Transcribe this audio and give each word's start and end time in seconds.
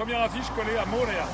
Première 0.00 0.22
affiche 0.22 0.48
collée 0.56 0.78
à 0.78 0.86
Montréal. 0.86 1.26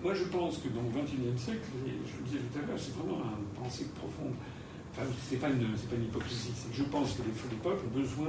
Moi, 0.00 0.14
je 0.14 0.22
pense 0.26 0.58
que 0.58 0.68
dans 0.68 0.82
le 0.82 0.90
XXIe 0.90 1.36
siècle, 1.36 1.58
et 1.84 1.90
je 2.06 2.18
le 2.18 2.22
disais 2.22 2.38
tout 2.38 2.56
à 2.56 2.66
l'heure, 2.68 2.78
c'est 2.78 2.94
vraiment 2.94 3.18
un 3.18 3.60
pensée 3.60 3.86
profonde. 3.98 4.34
Enfin, 4.92 5.02
c'est 5.28 5.38
pas 5.38 5.48
une, 5.48 5.76
c'est 5.76 5.90
pas 5.90 5.96
une 5.96 6.04
hypocrisie. 6.04 6.52
C'est 6.54 6.70
que 6.70 6.76
je 6.76 6.84
pense 6.84 7.14
que 7.14 7.22
les, 7.22 7.50
les 7.50 7.56
peuples 7.56 7.84
ont 7.84 7.98
besoin, 7.98 8.28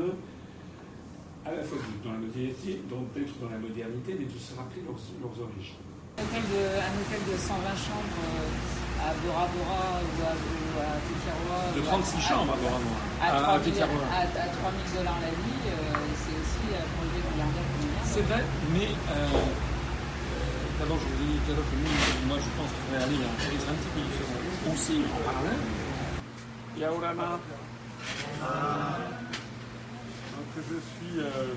à 1.45 1.51
la 1.51 1.61
fois 1.61 1.77
dans 2.03 2.13
la 2.13 2.17
modernité, 2.17 2.81
donc 2.89 3.13
d'être 3.13 3.37
dans 3.39 3.49
la 3.49 3.59
modernité, 3.59 4.17
mais 4.17 4.25
de 4.25 4.39
se 4.39 4.55
rappeler 4.57 4.81
leurs, 4.81 4.97
leurs 5.21 5.45
origines. 5.45 5.77
Un 6.17 6.23
hôtel, 6.23 6.41
de, 6.41 6.57
un 6.73 6.93
hôtel 6.97 7.21
de 7.31 7.37
120 7.37 7.53
chambres 7.77 8.17
euh, 8.17 8.78
à 9.09 9.13
Bora 9.25 9.45
Bora 9.49 9.81
ou 10.05 10.17
à, 10.21 10.31
ou 10.37 10.75
à 10.85 10.89
Tetiaroa. 11.05 11.59
De 11.73 11.79
ou 11.81 11.83
à- 11.83 11.89
36 11.89 12.17
à- 12.17 12.21
chambres 12.29 12.53
à 12.53 12.57
Bora-Bora. 12.61 12.99
À, 13.21 13.25
À- 13.25 13.37
à 13.37 13.41
3000 13.59 13.73
Tetiaroa. 13.73 14.05
à, 14.13 14.19
à 14.21 14.47
3000 14.53 14.89
dollars 14.95 15.19
la 15.25 15.31
nuit, 15.33 15.61
euh, 15.65 15.73
c'est 16.21 16.35
aussi 16.37 16.61
pour 16.69 17.03
le 17.03 17.09
milliardaire 17.17 17.67
combien 17.73 18.01
C'est 18.05 18.21
vrai, 18.29 18.41
mais 18.73 18.87
euh, 18.89 19.17
euh, 19.17 19.49
d'abord, 20.79 20.97
je 21.01 21.05
vous 21.09 21.17
ai 21.23 21.27
dit 21.33 21.39
tout 21.41 21.51
à 21.51 21.55
l'heure 21.57 21.69
que 21.69 21.77
nous, 21.81 21.95
moi, 22.29 22.37
je 22.37 22.49
pense 22.57 22.69
qu'il 22.69 22.83
faudrait 22.85 23.03
aller 23.09 23.19
à 23.25 23.29
un 23.33 23.37
tourisme 23.41 23.69
un 23.73 23.77
petit 23.81 23.91
peu 23.95 24.01
différent 24.05 24.39
aussi 24.73 24.95
en 25.09 25.19
parallèle. 25.25 25.61
Yaorana. 26.77 27.29
Donc, 30.33 30.49
je 30.57 30.77
suis 30.93 31.15
euh, 31.19 31.53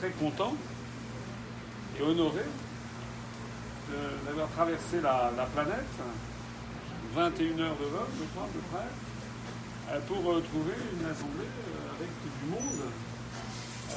très 0.00 0.10
content 0.10 0.54
et 1.98 2.02
honoré 2.02 2.42
d'avoir 4.26 4.48
traversé 4.50 5.00
la, 5.02 5.30
la 5.36 5.44
planète, 5.46 5.86
21 7.14 7.58
heures 7.60 7.76
de 7.76 7.84
vol, 7.84 8.06
je 8.18 8.24
crois, 8.34 8.44
à 8.44 8.52
peu 8.52 8.58
près, 8.72 8.88
euh, 9.94 10.00
pour 10.08 10.32
euh, 10.32 10.40
trouver 10.40 10.74
une 10.98 11.06
assemblée 11.06 11.46
euh, 11.46 11.96
avec 11.96 12.10
du 12.22 12.50
monde 12.50 12.82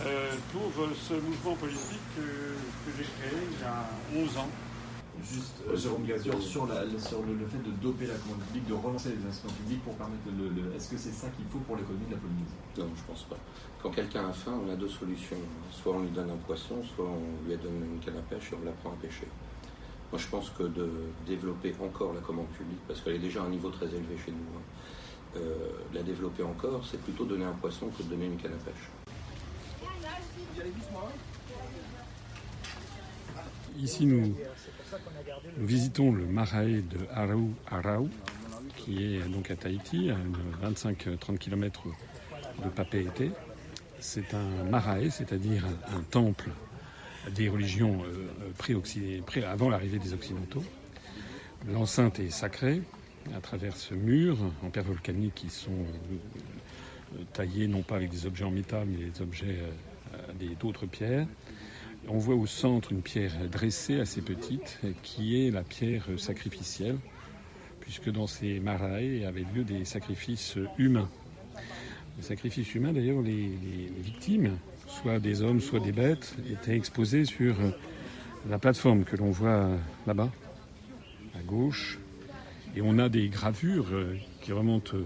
euh, 0.05 0.31
pour 0.53 0.83
euh, 0.83 0.89
ce 0.95 1.13
mouvement 1.15 1.55
politique 1.55 1.99
que 2.15 2.91
j'ai 2.97 3.03
créé 3.03 3.39
il 3.51 3.59
y 3.59 3.63
a 3.63 4.23
11 4.25 4.37
ans. 4.37 4.49
Juste, 5.21 5.55
euh, 5.67 5.75
Jérôme 5.75 6.05
Gazur, 6.05 6.41
sur, 6.41 6.65
la, 6.67 6.83
sur 6.97 7.21
le, 7.23 7.33
le 7.33 7.45
fait 7.47 7.57
de 7.57 7.71
doper 7.81 8.05
la 8.07 8.13
commande 8.15 8.39
publique, 8.47 8.67
de 8.67 8.73
relancer 8.73 9.09
les 9.09 9.17
investissements 9.25 9.51
publics 9.51 9.83
pour 9.83 9.95
permettre 9.95 10.23
le. 10.31 10.47
le- 10.47 10.73
Est-ce 10.75 10.87
que 10.87 10.97
c'est 10.97 11.11
ça 11.11 11.27
qu'il 11.35 11.43
faut 11.51 11.59
pour 11.59 11.75
l'économie 11.75 12.05
de 12.05 12.11
la 12.15 12.21
Polynésie? 12.21 12.55
Non, 12.77 12.87
je 12.95 13.03
pense 13.03 13.23
pas. 13.23 13.35
Quand 13.83 13.89
quelqu'un 13.91 14.29
a 14.29 14.31
faim, 14.31 14.53
on 14.65 14.71
a 14.71 14.75
deux 14.77 14.87
solutions. 14.87 15.35
Soit 15.73 15.93
on 15.95 15.99
lui 16.03 16.09
donne 16.11 16.29
un 16.29 16.37
poisson, 16.47 16.75
soit 16.95 17.03
on 17.03 17.49
lui 17.49 17.57
donne 17.57 17.83
une 17.83 17.99
canne 17.99 18.15
à 18.17 18.21
pêche 18.21 18.53
et 18.53 18.55
on 18.61 18.63
l'apprend 18.63 18.91
à 18.91 18.97
pêcher. 19.01 19.27
Moi, 20.11 20.19
je 20.19 20.27
pense 20.27 20.49
que 20.49 20.63
de 20.63 20.89
développer 21.27 21.75
encore 21.79 22.13
la 22.13 22.21
commande 22.21 22.47
publique, 22.47 22.79
parce 22.87 23.01
qu'elle 23.01 23.15
est 23.15 23.19
déjà 23.19 23.41
à 23.41 23.45
un 23.45 23.49
niveau 23.49 23.69
très 23.69 23.85
élevé 23.85 24.17
chez 24.25 24.31
nous, 24.31 24.37
hein, 24.37 25.37
euh, 25.37 25.55
la 25.93 26.01
développer 26.01 26.41
encore, 26.41 26.83
c'est 26.89 26.99
plutôt 26.99 27.25
donner 27.25 27.45
un 27.45 27.53
poisson 27.53 27.89
que 27.89 28.01
de 28.01 28.09
donner 28.09 28.25
une 28.25 28.37
canne 28.37 28.53
à 28.53 28.65
pêche. 28.65 28.89
Ici, 33.77 34.05
nous, 34.07 34.35
visitons 35.57 36.11
le 36.11 36.25
marae 36.25 36.81
de 36.81 36.97
Arau 37.13 37.51
Arau, 37.69 38.09
qui 38.77 39.15
est 39.15 39.19
donc 39.29 39.51
à 39.51 39.55
Tahiti, 39.55 40.09
à 40.09 40.15
une 40.15 40.73
25-30 40.73 41.37
km 41.37 41.83
de 42.63 42.69
Papeete. 42.69 43.31
C'est 43.99 44.33
un 44.33 44.63
marae, 44.69 45.09
c'est-à-dire 45.11 45.65
un 45.95 46.01
temple 46.01 46.49
des 47.35 47.49
religions 47.49 48.01
euh, 48.03 48.27
pré-occident- 48.57 49.23
pré- 49.25 49.43
avant 49.43 49.69
l'arrivée 49.69 49.99
des 49.99 50.13
Occidentaux. 50.13 50.63
L'enceinte 51.71 52.19
est 52.19 52.29
sacrée 52.29 52.81
à 53.35 53.41
travers 53.41 53.75
ce 53.75 53.93
mur 53.93 54.37
en 54.63 54.69
pierre 54.69 54.85
volcanique 54.85 55.35
qui 55.35 55.49
sont 55.49 55.71
euh, 55.71 57.17
taillés 57.33 57.67
non 57.67 57.81
pas 57.81 57.95
avec 57.97 58.09
des 58.09 58.25
objets 58.25 58.45
en 58.45 58.51
métal, 58.51 58.87
mais 58.87 59.09
des 59.09 59.21
objets 59.21 59.57
euh, 60.13 60.55
d'autres 60.59 60.85
pierres. 60.85 61.27
On 62.07 62.17
voit 62.17 62.35
au 62.35 62.47
centre 62.47 62.91
une 62.93 63.01
pierre 63.01 63.33
dressée 63.51 63.99
assez 63.99 64.21
petite 64.21 64.79
qui 65.03 65.45
est 65.45 65.51
la 65.51 65.63
pierre 65.63 66.05
sacrificielle, 66.17 66.97
puisque 67.81 68.09
dans 68.09 68.25
ces 68.25 68.59
marae 68.59 69.25
avaient 69.27 69.45
lieu 69.53 69.63
des 69.63 69.83
sacrifices 69.85 70.55
humains. 70.77 71.09
Les 72.19 72.25
sacrifices 72.25 72.75
humains, 72.75 72.93
d'ailleurs, 72.93 73.21
les, 73.21 73.49
victimes, 74.01 74.57
soit 74.87 75.19
des 75.19 75.41
hommes, 75.41 75.61
soit 75.61 75.79
des 75.79 75.91
bêtes, 75.91 76.35
étaient 76.51 76.75
exposées 76.75 77.25
sur 77.25 77.55
la 78.49 78.59
plateforme 78.59 79.03
que 79.03 79.15
l'on 79.15 79.31
voit 79.31 79.69
là-bas, 80.05 80.29
à 81.35 81.41
gauche. 81.43 81.99
Et 82.75 82.81
on 82.81 82.99
a 82.99 83.09
des 83.09 83.29
gravures 83.29 83.87
euh, 83.91 84.15
qui 84.41 84.51
remontent 84.51 84.95
euh, 84.95 85.05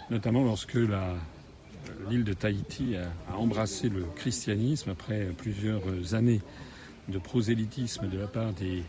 notamment 0.09 0.43
lorsque 0.43 0.75
la, 0.75 1.15
l'île 2.09 2.23
de 2.23 2.33
Tahiti 2.33 2.95
a, 2.95 3.37
embrassé 3.37 3.89
le 3.89 4.03
christianisme 4.15 4.91
après 4.91 5.27
plusieurs 5.37 6.13
années 6.13 6.41
de 7.07 7.19
prosélytisme 7.19 8.07
de 8.09 8.17
la 8.17 8.27
part 8.27 8.53
des 8.53 8.83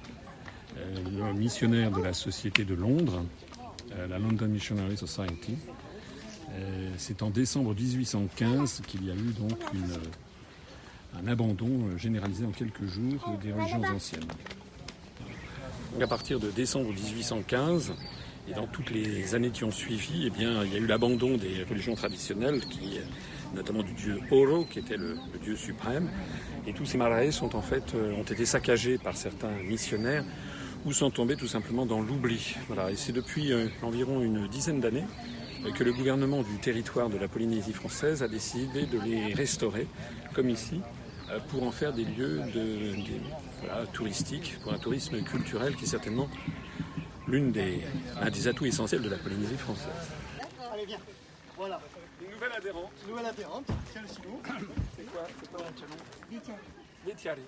euh, 0.78 1.32
missionnaires 1.32 1.90
de 1.90 2.02
la 2.02 2.12
Société 2.12 2.64
de 2.64 2.74
Londres, 2.74 3.24
euh, 3.92 4.06
la 4.06 4.18
London 4.18 4.48
Missionary 4.48 4.96
Society. 4.96 5.56
Euh, 6.52 6.90
C'est 6.96 7.22
en 7.22 7.30
décembre 7.30 7.74
1815 7.74 8.82
qu'il 8.86 9.04
y 9.04 9.10
a 9.10 9.14
eu 9.14 9.32
donc 9.38 9.58
une, 9.74 9.98
un 11.22 11.26
abandon 11.28 11.66
euh, 11.68 11.96
généralisé 11.96 12.44
en 12.44 12.50
quelques 12.50 12.86
jours 12.86 13.38
des 13.42 13.52
religions 13.52 13.82
anciennes. 13.94 14.24
Donc 15.92 16.02
à 16.02 16.06
partir 16.06 16.40
de 16.40 16.50
décembre 16.50 16.92
1815 16.92 17.92
et 18.48 18.54
dans 18.54 18.66
toutes 18.66 18.90
les 18.90 19.34
années 19.34 19.50
qui 19.50 19.64
ont 19.64 19.70
suivi, 19.70 20.26
eh 20.26 20.30
bien, 20.30 20.62
il 20.64 20.72
y 20.72 20.76
a 20.76 20.78
eu 20.78 20.86
l'abandon 20.86 21.36
des 21.36 21.64
religions 21.68 21.94
traditionnelles, 21.94 22.60
qui, 22.60 23.00
notamment 23.54 23.82
du 23.82 23.92
dieu 23.94 24.20
Oro, 24.30 24.64
qui 24.64 24.78
était 24.78 24.96
le, 24.96 25.18
dieu 25.42 25.56
suprême. 25.56 26.08
Et 26.66 26.72
tous 26.72 26.84
ces 26.84 26.98
maraes 26.98 27.32
sont 27.32 27.56
en 27.56 27.62
fait, 27.62 27.94
euh, 27.94 28.14
ont 28.14 28.22
été 28.22 28.44
saccagés 28.44 28.98
par 28.98 29.16
certains 29.16 29.50
missionnaires 29.68 30.24
ou 30.86 30.92
sont 30.92 31.10
tombés 31.10 31.36
tout 31.36 31.48
simplement 31.48 31.84
dans 31.84 32.00
l'oubli. 32.00 32.54
Voilà. 32.68 32.90
Et 32.90 32.96
c'est 32.96 33.12
depuis 33.12 33.52
euh, 33.52 33.66
environ 33.82 34.22
une 34.22 34.46
dizaine 34.46 34.80
d'années 34.80 35.04
euh, 35.64 35.72
que 35.72 35.82
le 35.82 35.92
gouvernement 35.92 36.42
du 36.42 36.58
territoire 36.58 37.10
de 37.10 37.18
la 37.18 37.26
Polynésie 37.26 37.72
française 37.72 38.22
a 38.22 38.28
décidé 38.28 38.86
de 38.86 39.00
les 39.00 39.34
restaurer, 39.34 39.88
comme 40.32 40.48
ici, 40.48 40.80
euh, 40.80 41.05
pour 41.48 41.62
en 41.64 41.70
faire 41.70 41.92
des 41.92 42.04
lieux 42.04 42.40
de, 42.54 42.94
des- 42.94 43.20
voilà, 43.62 43.86
touristiques, 43.86 44.58
pour 44.62 44.72
un 44.72 44.78
tourisme 44.78 45.22
culturel 45.22 45.74
qui 45.76 45.84
est 45.84 45.88
certainement 45.88 46.28
l'une 47.26 47.50
des, 47.52 47.82
un 48.20 48.30
des 48.30 48.48
atouts 48.48 48.66
essentiels 48.66 49.02
de 49.02 49.08
la 49.10 49.16
Polynésie 49.18 49.56
française. 49.56 49.88
Allez, 50.72 50.86
viens. 50.86 50.98
Voilà. 51.56 51.80
Une 52.22 52.30
nouvelle 52.30 52.52
adhérente, 52.56 52.90
Nouvelle 53.08 53.26
adhérente. 53.26 53.66
Celle-ci. 53.92 54.14
c'est 54.96 55.06
quoi, 55.10 55.26
c'est 55.40 55.50
quoi 55.52 55.64
Vétiari. 57.06 57.40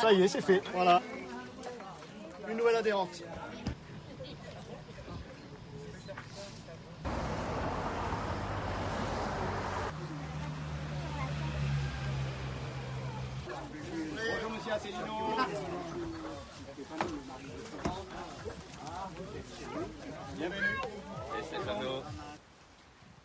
Ça 0.00 0.12
y 0.12 0.22
est, 0.22 0.28
c'est 0.28 0.40
fait. 0.40 0.62
Voilà. 0.72 1.02
Une 2.48 2.56
nouvelle 2.56 2.76
adhérente. 2.76 3.22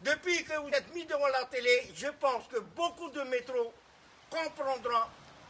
Depuis 0.03 0.43
que 0.43 0.57
vous 0.61 0.69
êtes 0.69 0.93
mis 0.93 1.05
devant 1.05 1.27
la 1.27 1.45
télé, 1.45 1.91
je 1.95 2.07
pense 2.19 2.47
que 2.47 2.59
beaucoup 2.59 3.09
de 3.09 3.21
métros 3.23 3.73
comprendront 4.29 5.05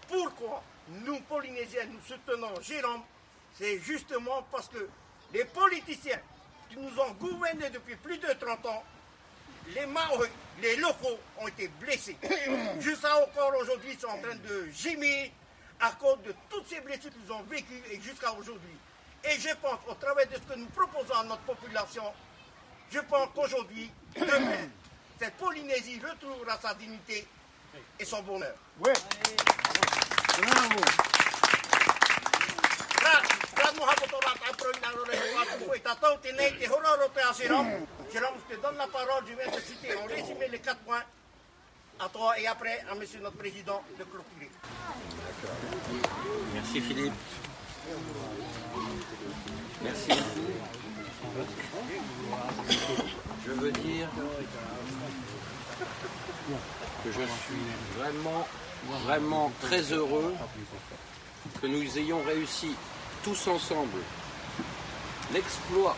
pourquoi 0.08 0.64
nous, 0.90 1.20
Polynésiens, 1.22 1.86
nous 1.86 2.00
soutenons 2.06 2.62
Jérôme. 2.62 3.02
C'est 3.58 3.80
justement 3.80 4.46
parce 4.52 4.68
que 4.68 4.90
les 5.34 5.46
politiciens 5.46 6.20
qui 6.70 6.78
nous 6.78 7.00
ont 7.00 7.12
gouvernés 7.14 7.70
depuis 7.70 7.96
plus 7.96 8.18
de 8.18 8.28
30 8.28 8.66
ans, 8.66 8.84
les 9.74 9.86
Maoris, 9.86 10.30
les 10.62 10.76
locaux 10.76 11.18
ont 11.40 11.48
été 11.48 11.70
blessés. 11.80 12.18
Jusqu'à 12.80 13.16
encore 13.24 13.54
aujourd'hui, 13.60 13.92
ils 13.94 14.00
sont 14.00 14.08
en 14.08 14.22
train 14.22 14.36
de 14.36 14.68
gémir 14.72 15.30
à 15.84 15.92
cause 16.00 16.18
de 16.26 16.34
toutes 16.50 16.68
ces 16.68 16.80
blessures 16.80 17.12
qu'ils 17.12 17.32
ont 17.32 17.44
vécues 17.44 17.84
et 17.92 18.00
jusqu'à 18.00 18.32
aujourd'hui. 18.32 18.78
Et 19.26 19.38
je 19.38 19.54
pense, 19.62 19.80
au 19.88 19.94
travers 19.96 20.28
de 20.28 20.36
ce 20.36 20.40
que 20.40 20.58
nous 20.58 20.68
proposons 20.68 21.14
à 21.14 21.24
notre 21.26 21.42
population, 21.42 22.06
je 22.90 23.00
pense 23.00 23.30
qu'aujourd'hui, 23.36 23.92
demain, 24.16 24.70
cette 25.20 25.36
Polynésie 25.36 26.00
retrouvera 26.00 26.58
sa 26.62 26.74
dignité 26.74 27.28
et 28.00 28.06
son 28.06 28.22
bonheur. 28.24 28.56
Oui. 28.80 28.92
Je 38.50 38.56
te 38.56 38.62
donne 38.62 38.78
la 38.78 38.88
parole, 38.88 39.24
je 39.28 39.34
viens 39.34 39.52
de 39.52 39.60
citer 39.62 39.96
en 39.96 40.06
résumé 40.06 40.48
les 40.48 40.60
quatre 40.60 40.80
points 40.80 41.04
à 42.00 42.10
toi 42.10 42.40
et 42.40 42.48
après 42.48 42.84
à 42.90 42.96
monsieur 42.96 43.20
notre 43.22 43.38
président 43.38 43.82
de 43.98 44.04
clôturer. 44.04 44.50
Merci 46.54 46.82
Philippe. 46.82 47.14
Merci. 49.84 50.12
Je 53.46 53.52
veux 53.52 53.72
dire 53.72 54.08
que 57.04 57.12
je 57.12 57.22
suis 57.22 57.98
vraiment, 57.98 58.48
vraiment 59.06 59.52
très 59.62 59.82
heureux 59.92 60.34
que 61.62 61.68
nous 61.68 61.98
ayons 61.98 62.22
réussi 62.24 62.72
tous 63.24 63.48
ensemble 63.48 64.00
l'exploit 65.34 65.98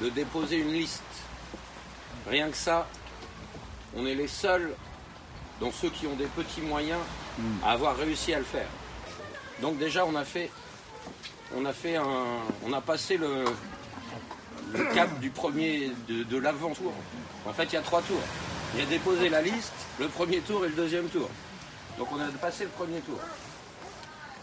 de 0.00 0.08
déposer 0.10 0.58
une 0.58 0.72
liste. 0.72 1.02
Rien 2.28 2.50
que 2.50 2.56
ça, 2.56 2.86
on 3.96 4.06
est 4.06 4.14
les 4.14 4.28
seuls, 4.28 4.74
dont 5.60 5.72
ceux 5.72 5.90
qui 5.90 6.06
ont 6.06 6.14
des 6.14 6.26
petits 6.26 6.60
moyens, 6.60 7.00
à 7.64 7.72
avoir 7.72 7.96
réussi 7.96 8.32
à 8.34 8.38
le 8.38 8.44
faire. 8.44 8.68
Donc 9.60 9.78
déjà, 9.78 10.04
on 10.06 10.14
a 10.14 10.24
fait, 10.24 10.50
on 11.56 11.64
a 11.64 11.72
fait 11.72 11.96
un, 11.96 12.04
on 12.64 12.72
a 12.72 12.80
passé 12.80 13.16
le, 13.16 13.44
le 14.72 14.84
cap 14.94 15.18
du 15.20 15.30
premier, 15.30 15.90
de, 16.08 16.22
de 16.22 16.36
l'avant-tour. 16.38 16.92
En 17.46 17.52
fait, 17.52 17.64
il 17.64 17.72
y 17.74 17.76
a 17.76 17.82
trois 17.82 18.02
tours. 18.02 18.22
Il 18.74 18.80
y 18.80 18.82
a 18.82 18.86
déposé 18.86 19.28
la 19.28 19.40
liste, 19.42 19.72
le 19.98 20.08
premier 20.08 20.38
tour 20.40 20.64
et 20.64 20.68
le 20.68 20.74
deuxième 20.74 21.08
tour. 21.08 21.28
Donc 21.96 22.08
on 22.12 22.20
a 22.20 22.26
passé 22.40 22.64
le 22.64 22.70
premier 22.70 23.00
tour. 23.00 23.18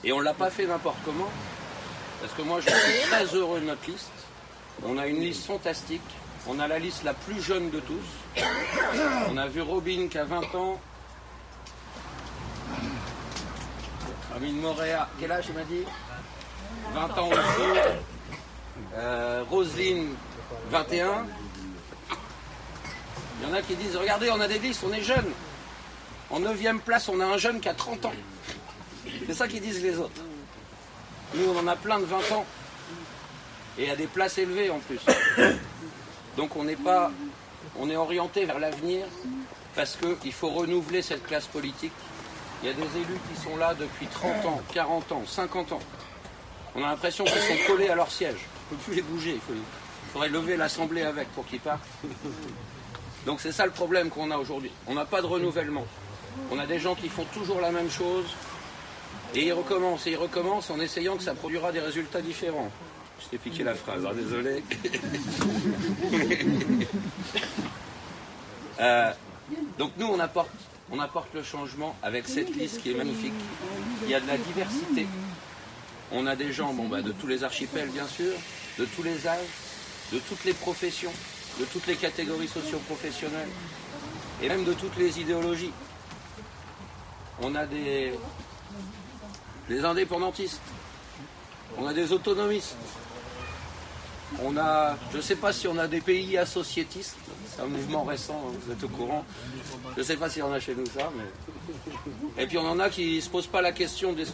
Et 0.04 0.12
on 0.12 0.20
ne 0.20 0.24
l'a 0.24 0.34
pas 0.34 0.50
fait 0.50 0.66
n'importe 0.66 0.98
comment, 1.06 1.30
parce 2.20 2.34
que 2.34 2.42
moi 2.42 2.60
je 2.60 2.70
suis 2.70 3.02
très 3.10 3.26
heureux 3.36 3.60
de 3.60 3.66
notre 3.66 3.90
liste. 3.90 4.12
On 4.84 4.98
a 4.98 5.08
une 5.08 5.20
liste 5.22 5.46
fantastique. 5.46 6.02
On 6.48 6.60
a 6.60 6.68
la 6.68 6.80
liste 6.80 7.04
la 7.04 7.14
plus 7.14 7.42
jeune 7.42 7.70
de 7.70 7.80
tous. 7.80 8.44
On 9.30 9.38
a 9.38 9.48
vu 9.48 9.62
Robin 9.62 10.08
qui 10.10 10.18
a 10.18 10.26
20 10.26 10.54
ans. 10.56 10.80
Robin 14.36 14.52
Moréa, 14.52 15.08
quel 15.18 15.32
âge 15.32 15.46
il 15.48 15.56
m'a 15.56 15.64
dit? 15.64 15.86
20 16.94 17.18
ans 17.18 17.30
aussi. 17.30 17.80
Euh, 18.94 19.46
Roselyne, 19.50 20.14
21. 20.72 21.26
Il 23.40 23.48
y 23.48 23.50
en 23.50 23.54
a 23.54 23.62
qui 23.62 23.76
disent, 23.76 23.96
regardez, 23.96 24.30
on 24.32 24.42
a 24.42 24.48
des 24.50 24.60
listes, 24.60 24.84
on 24.86 24.92
est 24.92 25.02
jeunes. 25.02 25.32
En 26.30 26.42
9 26.42 26.80
place, 26.84 27.08
on 27.08 27.22
a 27.22 27.26
un 27.26 27.38
jeune 27.38 27.62
qui 27.62 27.70
a 27.70 27.74
30 27.74 28.08
ans. 28.08 28.14
C'est 29.26 29.34
ça 29.34 29.48
qu'ils 29.48 29.62
disent 29.62 29.82
les 29.82 29.98
autres. 29.98 30.22
Nous, 31.36 31.46
on 31.50 31.58
en 31.58 31.68
a 31.68 31.78
plein 31.78 32.02
de 32.02 32.06
20 32.06 32.18
ans. 32.34 32.46
Et 33.78 33.90
à 33.90 33.96
des 33.96 34.08
places 34.08 34.38
élevées 34.38 34.70
en 34.70 34.80
plus. 34.80 35.00
Donc 36.36 36.58
on 36.58 36.66
n'est 36.66 36.76
pas. 36.76 37.12
On 37.78 37.90
est 37.90 37.96
orienté 37.96 38.46
vers 38.46 38.60
l'avenir 38.60 39.06
parce 39.76 39.98
qu'il 40.22 40.34
faut 40.34 40.50
renouveler 40.50 41.02
cette 41.02 41.26
classe 41.26 41.46
politique. 41.48 41.92
Il 42.66 42.70
y 42.70 42.72
a 42.72 42.74
des 42.74 42.98
élus 42.98 43.20
qui 43.32 43.40
sont 43.40 43.58
là 43.58 43.76
depuis 43.76 44.08
30 44.08 44.44
ans, 44.44 44.60
40 44.74 45.12
ans, 45.12 45.24
50 45.28 45.74
ans. 45.74 45.80
On 46.74 46.84
a 46.84 46.88
l'impression 46.88 47.24
qu'ils 47.24 47.40
sont 47.40 47.68
collés 47.68 47.90
à 47.90 47.96
leur 47.96 48.12
siège. 48.12 48.40
On 48.72 48.74
ne 48.74 48.80
peut 48.80 48.86
plus 48.86 48.96
les 48.96 49.02
bouger. 49.04 49.40
Il, 49.50 49.56
faudrait 50.12 50.30
lever 50.30 50.58
l'Assemblée 50.58 51.04
avec 51.04 51.28
pour 51.34 51.46
qu'ils 51.46 51.60
partent. 51.60 51.86
Donc 53.28 53.40
c'est 53.40 53.52
ça 53.52 53.68
le 53.68 53.72
problème 53.72 54.10
qu'on 54.10 54.32
a 54.32 54.38
aujourd'hui. 54.40 54.72
On 54.88 54.96
n'a 54.96 55.06
pas 55.06 55.22
de 55.22 55.28
renouvellement. 55.28 55.86
On 56.50 56.58
a 56.58 56.66
des 56.66 56.80
gens 56.80 56.96
qui 56.96 57.08
font 57.08 57.26
toujours 57.26 57.62
la 57.62 57.70
même 57.70 57.92
chose 57.92 58.26
et 59.36 59.46
ils 59.46 59.54
recommencent 59.54 60.08
et 60.08 60.14
ils 60.14 60.18
recommencent 60.18 60.72
en 60.72 60.80
essayant 60.80 61.18
que 61.18 61.24
ça 61.24 61.36
produira 61.36 61.72
des 61.72 61.82
résultats 61.82 62.22
différents. 62.22 62.72
Je 63.20 63.28
t'ai 63.28 63.38
piqué 63.38 63.64
la 63.64 63.76
phrase, 63.76 64.04
hein, 64.04 64.14
désolé. 64.16 64.64
Euh, 68.78 69.10
donc 69.78 69.94
nous 69.98 70.08
on 70.08 70.20
apporte, 70.20 70.50
on 70.92 71.00
apporte 71.00 71.34
le 71.34 71.44
changement 71.44 71.96
avec 72.04 72.28
cette 72.28 72.56
liste 72.56 72.82
qui 72.82 72.92
est 72.92 72.96
magnifique. 72.96 73.34
Il 74.04 74.10
y 74.10 74.16
a 74.16 74.20
de 74.20 74.28
la 74.28 74.38
diversité. 74.38 75.08
On 76.12 76.28
a 76.28 76.36
des 76.36 76.54
gens 76.54 76.74
bon, 76.74 76.88
bah, 76.88 77.02
de 77.02 77.12
tous 77.12 77.28
les 77.28 77.44
archipels 77.44 77.90
bien 77.90 78.08
sûr, 78.08 78.34
de 78.78 78.86
tous 78.86 79.04
les 79.04 79.28
âges, 79.28 79.48
de 80.14 80.20
toutes 80.20 80.44
les 80.46 80.54
professions, 80.54 81.14
de 81.60 81.66
toutes 81.66 81.88
les 81.88 81.96
catégories 81.96 82.48
socio-professionnelles 82.48 83.50
et 84.42 84.48
même 84.48 84.64
de 84.64 84.74
toutes 84.74 84.98
les 84.98 85.20
idéologies. 85.20 85.72
On 87.42 87.56
a 87.56 87.66
des, 87.66 88.14
des 89.68 89.84
indépendantistes, 89.84 90.62
on 91.78 91.88
a 91.88 91.94
des 91.94 92.12
autonomistes, 92.14 92.78
on 94.42 94.56
a, 94.58 94.96
je 95.12 95.18
ne 95.18 95.22
sais 95.22 95.36
pas 95.36 95.52
si 95.52 95.68
on 95.68 95.78
a 95.78 95.88
des 95.88 96.02
pays 96.02 96.38
associatistes, 96.38 97.18
c'est 97.56 97.62
un 97.62 97.68
mouvement 97.68 98.04
récent, 98.04 98.34
hein, 98.34 98.58
vous 98.66 98.72
êtes 98.72 98.84
au 98.84 98.90
courant. 98.90 99.24
Je 99.96 100.00
ne 100.00 100.06
sais 100.06 100.18
pas 100.18 100.30
s'il 100.30 100.42
y 100.42 100.44
en 100.44 100.52
a 100.52 100.60
chez 100.60 100.76
nous 100.76 100.86
ça, 100.86 101.10
mais. 101.16 102.44
Et 102.44 102.48
puis 102.48 102.58
on 102.58 102.68
en 102.68 102.80
a 102.80 102.90
qui 102.90 103.16
ne 103.16 103.22
se 103.22 103.30
posent 103.30 103.48
pas 103.48 103.62
la 103.62 103.72
question 103.72 104.14
de 104.14 104.26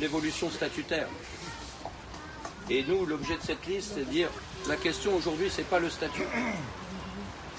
l'évolution 0.00 0.50
statutaire. 0.50 1.06
Et 2.70 2.84
nous, 2.84 3.04
l'objet 3.04 3.36
de 3.36 3.42
cette 3.42 3.66
liste, 3.66 3.92
c'est 3.94 4.06
de 4.06 4.10
dire 4.10 4.28
la 4.68 4.76
question 4.76 5.14
aujourd'hui, 5.14 5.50
c'est 5.50 5.68
pas 5.68 5.78
le 5.78 5.90
statut. 5.90 6.26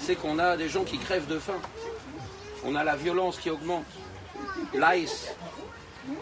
C'est 0.00 0.16
qu'on 0.16 0.38
a 0.38 0.56
des 0.56 0.68
gens 0.68 0.84
qui 0.84 0.98
crèvent 0.98 1.28
de 1.28 1.38
faim. 1.38 1.60
On 2.64 2.74
a 2.74 2.82
la 2.82 2.96
violence 2.96 3.38
qui 3.38 3.50
augmente. 3.50 3.84
L'ICE, 4.74 5.28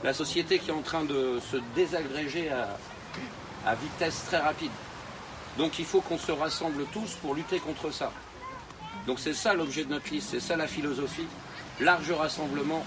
la 0.03 0.13
société 0.13 0.59
qui 0.59 0.71
est 0.71 0.75
en 0.75 0.83
train 0.83 1.05
de 1.05 1.39
se 1.51 1.57
désagréger 1.75 2.51
à, 2.51 2.77
à 3.65 3.75
vitesse 3.77 4.25
très 4.27 4.39
rapide. 4.39 4.73
Donc 5.57 5.79
il 5.79 5.85
faut 5.85 6.01
qu'on 6.01 6.19
se 6.19 6.33
rassemble 6.33 6.85
tous 6.93 7.15
pour 7.23 7.35
lutter 7.35 7.61
contre 7.61 7.91
ça. 7.93 8.13
Donc 9.07 9.19
c'est 9.19 9.35
ça 9.35 9.55
l'objet 9.55 9.85
de 9.85 9.91
notre 9.91 10.11
liste, 10.11 10.31
c'est 10.31 10.41
ça 10.41 10.57
la 10.57 10.67
philosophie. 10.67 11.27
Large 11.81 12.13
rassemblement, 12.13 12.85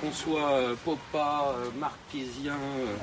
qu'on 0.00 0.12
soit 0.12 0.52
euh, 0.52 0.74
Popa, 0.84 1.54
euh, 1.56 1.70
Marquisien, 1.78 2.54
euh, 2.54 2.96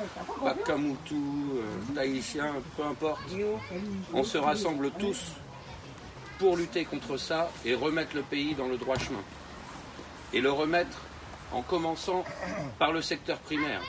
Bakamutu, 0.43 1.15
euh, 1.15 1.93
Tahitien, 1.93 2.53
peu 2.77 2.83
importe. 2.83 3.21
On 4.13 4.23
se 4.23 4.37
rassemble 4.37 4.91
tous 4.91 5.33
pour 6.39 6.57
lutter 6.57 6.85
contre 6.85 7.17
ça 7.17 7.49
et 7.65 7.75
remettre 7.75 8.15
le 8.15 8.21
pays 8.21 8.55
dans 8.55 8.67
le 8.67 8.77
droit 8.77 8.97
chemin. 8.97 9.21
Et 10.33 10.41
le 10.41 10.51
remettre 10.51 10.97
en 11.51 11.61
commençant 11.61 12.23
par 12.79 12.91
le 12.91 13.01
secteur 13.01 13.37
primaire. 13.39 13.81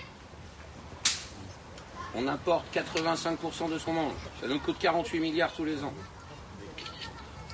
On 2.15 2.27
importe 2.29 2.65
85% 2.75 3.71
de 3.71 3.79
ce 3.79 3.85
qu'on 3.85 3.93
mange. 3.93 4.15
Ça 4.41 4.47
nous 4.49 4.59
coûte 4.59 4.77
48 4.79 5.21
milliards 5.21 5.53
tous 5.53 5.65
les 5.65 5.83
ans. 5.83 5.93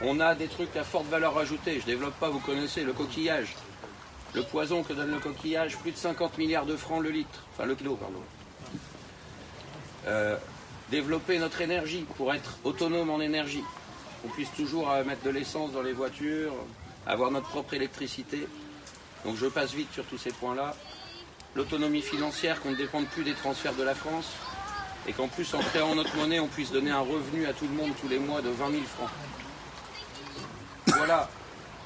On 0.04 0.18
a 0.18 0.34
des 0.34 0.48
trucs 0.48 0.76
à 0.76 0.82
forte 0.82 1.06
valeur 1.06 1.38
ajoutée. 1.38 1.78
Je 1.80 1.86
développe 1.86 2.14
pas, 2.14 2.28
vous 2.28 2.40
connaissez 2.40 2.82
le 2.82 2.92
coquillage. 2.92 3.54
Le 4.34 4.42
poison 4.42 4.82
que 4.82 4.92
donne 4.92 5.12
le 5.12 5.20
coquillage, 5.20 5.76
plus 5.76 5.92
de 5.92 5.96
50 5.96 6.38
milliards 6.38 6.66
de 6.66 6.76
francs 6.76 7.02
le 7.02 7.10
litre. 7.10 7.44
Enfin, 7.52 7.66
le 7.66 7.74
kilo, 7.74 7.94
pardon. 7.94 8.22
Euh, 10.06 10.36
développer 10.90 11.38
notre 11.38 11.60
énergie 11.60 12.04
pour 12.16 12.34
être 12.34 12.58
autonome 12.64 13.10
en 13.10 13.20
énergie. 13.20 13.62
On 14.24 14.28
puisse 14.28 14.52
toujours 14.56 14.90
euh, 14.90 15.04
mettre 15.04 15.22
de 15.22 15.30
l'essence 15.30 15.72
dans 15.72 15.82
les 15.82 15.92
voitures, 15.92 16.52
avoir 17.06 17.30
notre 17.30 17.48
propre 17.48 17.74
électricité. 17.74 18.48
Donc 19.24 19.36
je 19.36 19.46
passe 19.46 19.72
vite 19.72 19.92
sur 19.92 20.04
tous 20.06 20.18
ces 20.18 20.32
points-là. 20.32 20.74
L'autonomie 21.54 22.02
financière, 22.02 22.60
qu'on 22.60 22.70
ne 22.70 22.76
dépende 22.76 23.06
plus 23.06 23.22
des 23.22 23.34
transferts 23.34 23.74
de 23.74 23.84
la 23.84 23.94
France. 23.94 24.30
Et 25.06 25.12
qu'en 25.12 25.28
plus, 25.28 25.52
en 25.54 25.60
créant 25.60 25.94
notre 25.94 26.16
monnaie, 26.16 26.40
on 26.40 26.48
puisse 26.48 26.72
donner 26.72 26.90
un 26.90 27.00
revenu 27.00 27.46
à 27.46 27.52
tout 27.52 27.66
le 27.66 27.74
monde 27.74 27.90
tous 28.00 28.08
les 28.08 28.18
mois 28.18 28.40
de 28.40 28.48
20 28.48 28.70
000 28.70 28.82
francs. 28.84 29.10
Voilà 31.04 31.28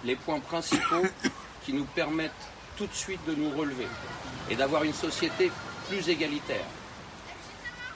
les 0.05 0.15
points 0.15 0.41
principaux 0.41 1.07
qui 1.65 1.73
nous 1.73 1.87
permettent 1.87 2.33
tout 2.77 2.87
de 2.87 2.93
suite 2.93 3.25
de 3.27 3.35
nous 3.35 3.49
relever 3.49 3.89
et 4.51 4.57
d'avoir 4.57 4.85
une 4.85 4.93
société 4.93 5.51
plus 5.89 6.07
égalitaire. 6.11 6.67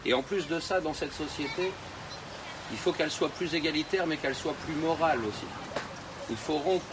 Et 0.06 0.14
en 0.14 0.22
plus 0.22 0.48
de 0.48 0.58
ça, 0.60 0.80
dans 0.80 0.94
cette 0.94 1.12
société, 1.12 1.72
il 2.72 2.78
faut 2.78 2.92
qu'elle 2.92 3.10
soit 3.10 3.28
plus 3.28 3.54
égalitaire, 3.54 4.06
mais 4.06 4.16
qu'elle 4.16 4.34
soit 4.34 4.54
plus 4.64 4.72
morale 4.72 5.18
aussi. 5.18 5.44
Il 6.30 6.38
faut 6.38 6.56
rompre 6.56 6.86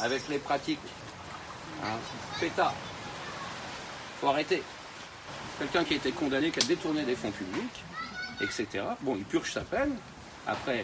avec 0.00 0.28
les 0.28 0.38
pratiques. 0.38 0.80
Hein, 1.84 1.98
pétard. 2.40 2.74
Il 2.74 4.20
faut 4.20 4.28
arrêter. 4.28 4.60
Quelqu'un 5.60 5.84
qui 5.84 5.92
a 5.94 5.96
été 5.98 6.10
condamné, 6.10 6.50
qui 6.50 6.58
a 6.58 6.66
détourné 6.66 7.04
des 7.04 7.14
fonds 7.14 7.30
publics, 7.30 7.84
etc. 8.40 8.86
Bon, 9.02 9.14
il 9.14 9.24
purge 9.24 9.52
sa 9.52 9.60
peine. 9.60 9.94
Après, 10.48 10.82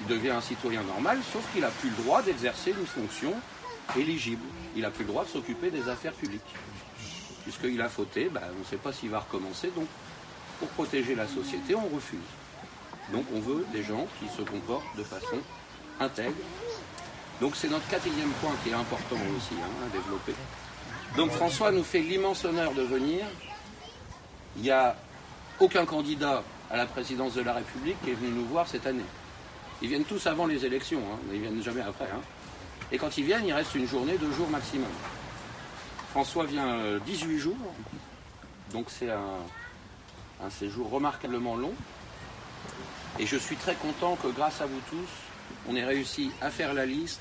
il 0.00 0.06
devient 0.06 0.30
un 0.30 0.40
citoyen 0.40 0.82
normal, 0.82 1.18
sauf 1.32 1.44
qu'il 1.52 1.62
n'a 1.62 1.68
plus 1.68 1.90
le 1.90 2.02
droit 2.02 2.22
d'exercer 2.22 2.70
une 2.70 2.86
fonction 2.86 3.34
éligible. 3.96 4.44
Il 4.76 4.82
n'a 4.82 4.90
plus 4.90 5.04
le 5.04 5.10
droit 5.10 5.24
de 5.24 5.30
s'occuper 5.30 5.70
des 5.70 5.88
affaires 5.88 6.12
publiques. 6.12 6.54
Puisqu'il 7.42 7.80
a 7.80 7.88
fauté, 7.88 8.28
ben, 8.28 8.42
on 8.56 8.60
ne 8.60 8.64
sait 8.64 8.76
pas 8.76 8.92
s'il 8.92 9.10
va 9.10 9.20
recommencer. 9.20 9.70
Donc, 9.74 9.86
pour 10.58 10.68
protéger 10.68 11.14
la 11.14 11.26
société, 11.26 11.74
on 11.74 11.88
refuse. 11.88 12.18
Donc, 13.12 13.24
on 13.34 13.40
veut 13.40 13.66
des 13.72 13.82
gens 13.82 14.06
qui 14.18 14.28
se 14.28 14.42
comportent 14.42 14.96
de 14.96 15.02
façon 15.02 15.38
intègre 16.00 16.34
Donc 17.40 17.56
c'est 17.56 17.68
notre 17.68 17.86
quatrième 17.88 18.30
point 18.40 18.52
qui 18.64 18.70
est 18.70 18.74
important 18.74 19.16
aussi 19.36 19.54
hein, 19.54 19.86
à 19.86 19.90
développer. 19.90 20.34
Donc 21.16 21.30
François 21.32 21.72
nous 21.72 21.84
fait 21.84 22.00
l'immense 22.00 22.44
honneur 22.44 22.72
de 22.72 22.82
venir. 22.82 23.24
Il 24.56 24.62
n'y 24.62 24.70
a 24.70 24.96
aucun 25.58 25.84
candidat 25.84 26.42
à 26.70 26.76
la 26.76 26.86
présidence 26.86 27.34
de 27.34 27.42
la 27.42 27.54
République 27.54 27.96
qui 28.02 28.10
est 28.10 28.14
venu 28.14 28.30
nous 28.30 28.46
voir 28.46 28.66
cette 28.66 28.86
année. 28.86 29.04
Ils 29.82 29.88
viennent 29.88 30.04
tous 30.04 30.26
avant 30.26 30.46
les 30.46 30.64
élections, 30.64 31.00
hein, 31.12 31.18
ils 31.32 31.40
viennent 31.40 31.62
jamais 31.62 31.80
après. 31.80 32.04
hein. 32.04 32.20
Et 32.92 32.98
quand 32.98 33.16
ils 33.16 33.24
viennent, 33.24 33.46
il 33.46 33.52
reste 33.52 33.74
une 33.74 33.86
journée, 33.86 34.18
deux 34.18 34.32
jours 34.32 34.48
maximum. 34.50 34.90
François 36.10 36.44
vient 36.44 36.68
euh, 36.68 36.98
18 37.06 37.38
jours, 37.38 37.56
donc 38.72 38.86
c'est 38.88 39.10
un 39.10 40.50
séjour 40.50 40.90
remarquablement 40.90 41.56
long. 41.56 41.72
Et 43.18 43.26
je 43.26 43.36
suis 43.36 43.56
très 43.56 43.74
content 43.74 44.16
que 44.16 44.28
grâce 44.28 44.60
à 44.60 44.66
vous 44.66 44.80
tous, 44.90 45.08
on 45.68 45.76
ait 45.76 45.84
réussi 45.84 46.30
à 46.40 46.50
faire 46.50 46.74
la 46.74 46.86
liste 46.86 47.20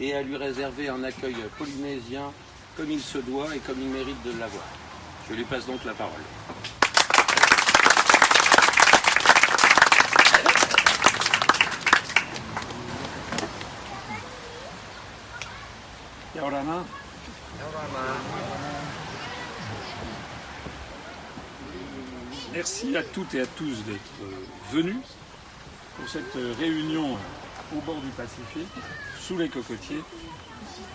et 0.00 0.14
à 0.14 0.22
lui 0.22 0.36
réserver 0.36 0.88
un 0.88 1.02
accueil 1.04 1.36
polynésien 1.58 2.32
comme 2.76 2.90
il 2.90 3.00
se 3.00 3.18
doit 3.18 3.54
et 3.54 3.58
comme 3.58 3.80
il 3.80 3.88
mérite 3.88 4.22
de 4.24 4.30
l'avoir. 4.38 4.64
Je 5.28 5.34
lui 5.34 5.44
passe 5.44 5.66
donc 5.66 5.84
la 5.84 5.92
parole. 5.92 6.22
Merci 22.52 22.96
à 22.96 23.02
toutes 23.02 23.34
et 23.34 23.40
à 23.42 23.46
tous 23.46 23.84
d'être 23.84 24.72
venus 24.72 24.96
pour 25.96 26.08
cette 26.08 26.34
réunion 26.58 27.16
au 27.76 27.80
bord 27.82 28.00
du 28.00 28.08
Pacifique, 28.10 28.72
sous 29.20 29.36
les 29.36 29.48
cocotiers, 29.48 30.02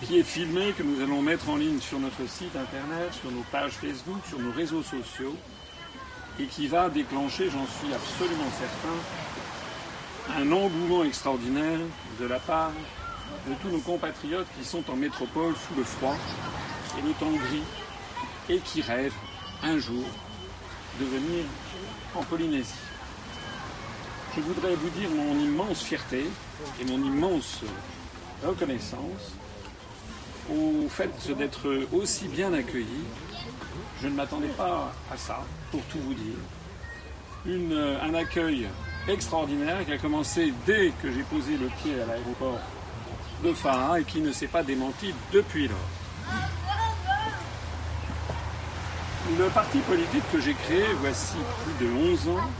qui 0.02 0.18
est 0.18 0.22
filmée, 0.22 0.72
que 0.76 0.82
nous 0.82 1.02
allons 1.02 1.22
mettre 1.22 1.48
en 1.48 1.56
ligne 1.56 1.80
sur 1.80 1.98
notre 1.98 2.28
site 2.28 2.54
internet, 2.56 3.14
sur 3.14 3.30
nos 3.30 3.44
pages 3.52 3.72
Facebook, 3.72 4.18
sur 4.28 4.38
nos 4.38 4.52
réseaux 4.52 4.82
sociaux, 4.82 5.36
et 6.38 6.44
qui 6.44 6.66
va 6.66 6.90
déclencher, 6.90 7.50
j'en 7.50 7.66
suis 7.66 7.94
absolument 7.94 8.50
certain, 8.58 10.40
un 10.40 10.52
engouement 10.52 11.04
extraordinaire 11.04 11.80
de 12.20 12.26
la 12.26 12.38
part 12.38 12.72
de 13.46 13.54
tous 13.62 13.68
nos 13.68 13.80
compatriotes 13.80 14.46
qui 14.58 14.64
sont 14.64 14.82
en 14.90 14.96
métropole 14.96 15.54
sous 15.54 15.74
le 15.76 15.84
froid 15.84 16.16
et 16.98 17.02
le 17.02 17.12
temps 17.12 17.30
gris 17.30 17.62
et 18.48 18.58
qui 18.58 18.82
rêvent 18.82 19.14
un 19.62 19.78
jour 19.78 20.04
de 21.00 21.04
venir 21.04 21.44
en 22.14 22.22
Polynésie. 22.22 22.74
Je 24.34 24.40
voudrais 24.40 24.74
vous 24.74 24.90
dire 24.90 25.08
mon 25.10 25.38
immense 25.38 25.82
fierté 25.82 26.26
et 26.80 26.84
mon 26.84 26.98
immense 26.98 27.60
reconnaissance 28.44 29.32
au 30.50 30.88
fait 30.88 31.10
d'être 31.36 31.86
aussi 31.92 32.28
bien 32.28 32.52
accueilli. 32.52 33.04
Je 34.02 34.08
ne 34.08 34.14
m'attendais 34.14 34.48
pas 34.48 34.92
à 35.12 35.16
ça, 35.16 35.44
pour 35.70 35.82
tout 35.84 35.98
vous 36.00 36.14
dire. 36.14 36.36
Un 38.02 38.14
accueil 38.14 38.66
extraordinaire 39.08 39.84
qui 39.84 39.92
a 39.92 39.98
commencé 39.98 40.52
dès 40.66 40.92
que 41.02 41.12
j'ai 41.12 41.22
posé 41.22 41.56
le 41.56 41.68
pied 41.82 42.00
à 42.02 42.06
l'aéroport 42.06 42.60
de 43.42 43.52
Faha 43.52 44.00
et 44.00 44.04
qui 44.04 44.20
ne 44.20 44.32
s'est 44.32 44.46
pas 44.46 44.62
démenti 44.62 45.14
depuis 45.32 45.68
lors. 45.68 45.78
Le 49.38 49.46
parti 49.48 49.78
politique 49.78 50.22
que 50.32 50.40
j'ai 50.40 50.54
créé 50.54 50.84
voici 51.00 51.34
plus 51.64 51.86
de 51.86 51.92
11 51.92 52.28
ans 52.28 52.50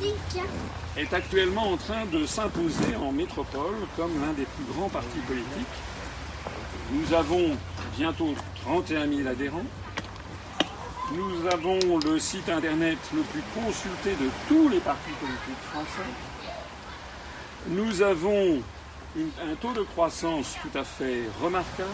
est 0.97 1.13
actuellement 1.13 1.73
en 1.73 1.77
train 1.77 2.05
de 2.07 2.27
s'imposer 2.27 2.97
en 2.97 3.13
métropole 3.13 3.77
comme 3.97 4.11
l'un 4.21 4.33
des 4.33 4.45
plus 4.45 4.65
grands 4.75 4.89
partis 4.89 5.21
politiques. 5.27 5.67
Nous 6.93 7.15
avons 7.15 7.57
bientôt 7.97 8.35
31 8.65 9.09
000 9.09 9.29
adhérents. 9.29 9.65
Nous 11.13 11.47
avons 11.53 11.79
le 12.05 12.19
site 12.19 12.49
internet 12.49 12.99
le 13.15 13.23
plus 13.23 13.43
consulté 13.55 14.11
de 14.11 14.29
tous 14.49 14.69
les 14.69 14.81
partis 14.81 15.13
politiques 15.21 15.63
français. 15.71 16.11
Nous 17.69 18.03
avons 18.03 18.61
un 19.17 19.55
taux 19.61 19.73
de 19.73 19.83
croissance 19.83 20.57
tout 20.63 20.79
à 20.79 20.85
fait 20.85 21.23
remarquable. 21.43 21.91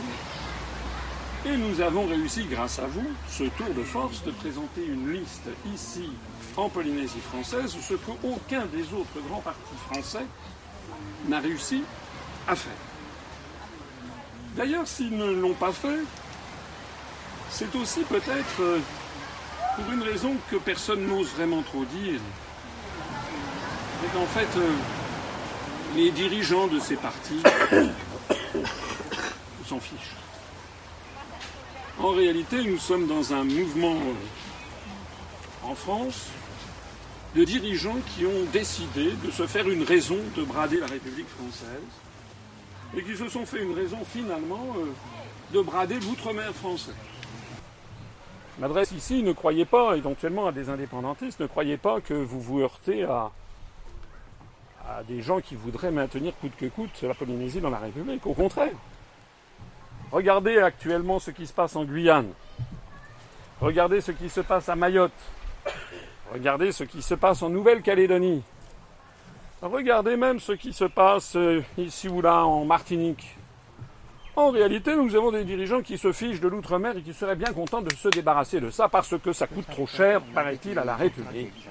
Et 1.44 1.56
nous 1.56 1.80
avons 1.80 2.06
réussi, 2.06 2.44
grâce 2.44 2.78
à 2.78 2.86
vous, 2.86 3.06
ce 3.28 3.44
tour 3.44 3.68
de 3.76 3.82
force, 3.82 4.22
de 4.22 4.30
présenter 4.30 4.86
une 4.86 5.12
liste 5.12 5.48
ici, 5.74 6.10
en 6.56 6.68
Polynésie 6.68 7.20
française, 7.20 7.74
ce 7.80 7.94
qu'aucun 7.94 8.66
des 8.66 8.82
autres 8.92 9.20
grands 9.28 9.40
partis 9.40 9.76
français 9.90 10.26
n'a 11.28 11.40
réussi 11.40 11.82
à 12.46 12.54
faire. 12.54 12.72
D'ailleurs, 14.56 14.86
s'ils 14.86 15.16
ne 15.16 15.32
l'ont 15.32 15.54
pas 15.54 15.72
fait, 15.72 16.00
c'est 17.50 17.74
aussi 17.74 18.00
peut-être 18.00 18.60
euh, 18.60 18.78
pour 19.76 19.92
une 19.92 20.02
raison 20.02 20.36
que 20.50 20.56
personne 20.56 21.06
n'ose 21.06 21.28
vraiment 21.36 21.62
trop 21.62 21.84
dire. 21.84 22.20
C'est 24.00 24.12
qu'en 24.12 24.26
fait, 24.26 24.58
euh, 24.58 24.70
les 25.94 26.10
dirigeants 26.10 26.66
de 26.66 26.80
ces 26.80 26.96
partis 26.96 27.42
s'en 29.66 29.80
fichent. 29.80 30.16
En 31.98 32.10
réalité, 32.10 32.64
nous 32.64 32.78
sommes 32.78 33.06
dans 33.06 33.32
un 33.32 33.44
mouvement 33.44 33.94
euh, 33.94 35.68
en 35.68 35.74
France 35.74 36.28
de 37.34 37.44
dirigeants 37.44 37.98
qui 38.14 38.26
ont 38.26 38.44
décidé 38.52 39.12
de 39.24 39.30
se 39.30 39.46
faire 39.46 39.68
une 39.68 39.82
raison 39.82 40.18
de 40.36 40.42
brader 40.42 40.78
la 40.78 40.86
République 40.86 41.28
française 41.28 41.82
et 42.96 43.02
qui 43.02 43.16
se 43.16 43.28
sont 43.28 43.46
fait 43.46 43.62
une 43.62 43.74
raison 43.74 43.98
finalement 44.04 44.74
euh, 44.78 44.92
de 45.54 45.60
brader 45.60 46.00
l'outre-mer 46.00 46.52
français. 46.54 46.92
M'adresse 48.58 48.92
ici, 48.92 49.22
ne 49.22 49.32
croyez 49.32 49.64
pas, 49.64 49.96
éventuellement 49.96 50.46
à 50.46 50.52
des 50.52 50.68
indépendantistes, 50.68 51.40
ne 51.40 51.46
croyez 51.46 51.76
pas 51.76 52.00
que 52.00 52.14
vous 52.14 52.40
vous 52.40 52.60
heurtez 52.60 53.04
à, 53.04 53.30
à 54.98 55.02
des 55.02 55.22
gens 55.22 55.40
qui 55.40 55.54
voudraient 55.54 55.90
maintenir 55.90 56.32
coûte 56.38 56.52
que 56.56 56.66
coûte 56.66 57.02
la 57.02 57.14
Polynésie 57.14 57.60
dans 57.60 57.70
la 57.70 57.78
République. 57.78 58.26
Au 58.26 58.34
contraire. 58.34 58.72
Regardez 60.10 60.58
actuellement 60.58 61.18
ce 61.18 61.30
qui 61.30 61.46
se 61.46 61.52
passe 61.52 61.74
en 61.76 61.84
Guyane. 61.84 62.30
Regardez 63.60 64.00
ce 64.00 64.12
qui 64.12 64.28
se 64.28 64.40
passe 64.40 64.68
à 64.68 64.76
Mayotte. 64.76 65.12
Regardez 66.32 66.72
ce 66.72 66.84
qui 66.84 67.00
se 67.00 67.14
passe 67.14 67.42
en 67.42 67.48
Nouvelle-Calédonie. 67.48 68.42
Regardez 69.62 70.16
même 70.16 70.40
ce 70.40 70.52
qui 70.52 70.72
se 70.72 70.84
passe 70.84 71.36
euh, 71.36 71.62
ici 71.78 72.08
ou 72.08 72.20
là 72.20 72.44
en 72.44 72.64
Martinique. 72.64 73.36
En 74.34 74.50
réalité, 74.50 74.96
nous 74.96 75.14
avons 75.14 75.30
des 75.30 75.44
dirigeants 75.44 75.82
qui 75.82 75.98
se 75.98 76.10
fichent 76.10 76.40
de 76.40 76.48
l'outre-mer 76.48 76.96
et 76.96 77.02
qui 77.02 77.12
seraient 77.12 77.36
bien 77.36 77.52
contents 77.52 77.82
de 77.82 77.92
se 77.94 78.08
débarrasser 78.08 78.60
de 78.60 78.70
ça 78.70 78.88
parce 78.88 79.16
que 79.18 79.32
ça 79.32 79.46
coûte 79.46 79.66
trop 79.70 79.86
cher, 79.86 80.20
paraît-il, 80.34 80.78
à 80.78 80.84
la 80.84 80.96
République. 80.96 81.68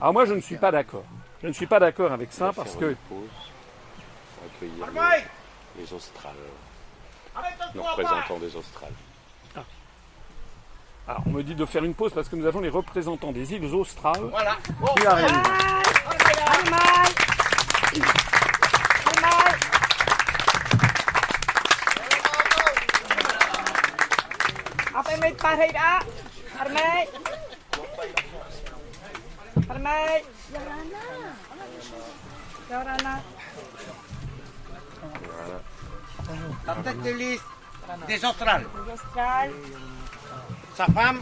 Alors 0.00 0.12
moi, 0.12 0.24
je 0.24 0.34
ne 0.34 0.40
suis 0.40 0.56
pas 0.56 0.70
d'accord. 0.70 1.04
Je 1.42 1.48
ne 1.48 1.52
suis 1.52 1.66
pas 1.66 1.78
d'accord 1.80 2.12
avec 2.12 2.32
ça 2.32 2.52
parce 2.54 2.76
que 2.76 2.96
accueillir 4.44 4.84
Armaï 4.84 5.24
les, 5.76 5.82
les 5.82 5.92
Australes, 5.92 6.34
nos 7.74 7.82
représentants 7.82 8.38
des 8.38 8.54
Australes. 8.56 8.92
Alors, 11.08 11.22
on 11.26 11.30
me 11.30 11.42
dit 11.42 11.54
de 11.54 11.64
faire 11.64 11.82
une 11.82 11.94
pause 11.94 12.12
parce 12.12 12.28
que 12.28 12.36
nous 12.36 12.46
avons 12.46 12.60
les 12.60 12.68
représentants 12.68 13.32
des 13.32 13.52
îles 13.54 13.64
australes. 13.74 14.20
Voilà. 14.30 14.56
qui 14.96 15.06
arrivent? 15.06 15.42
La 36.66 36.74
tête 36.84 37.02
de 37.02 37.10
liste 37.10 37.44
des 38.06 38.24
Australes. 38.24 38.66
Austral. 38.92 39.50
Sa 40.76 40.86
femme. 40.86 41.20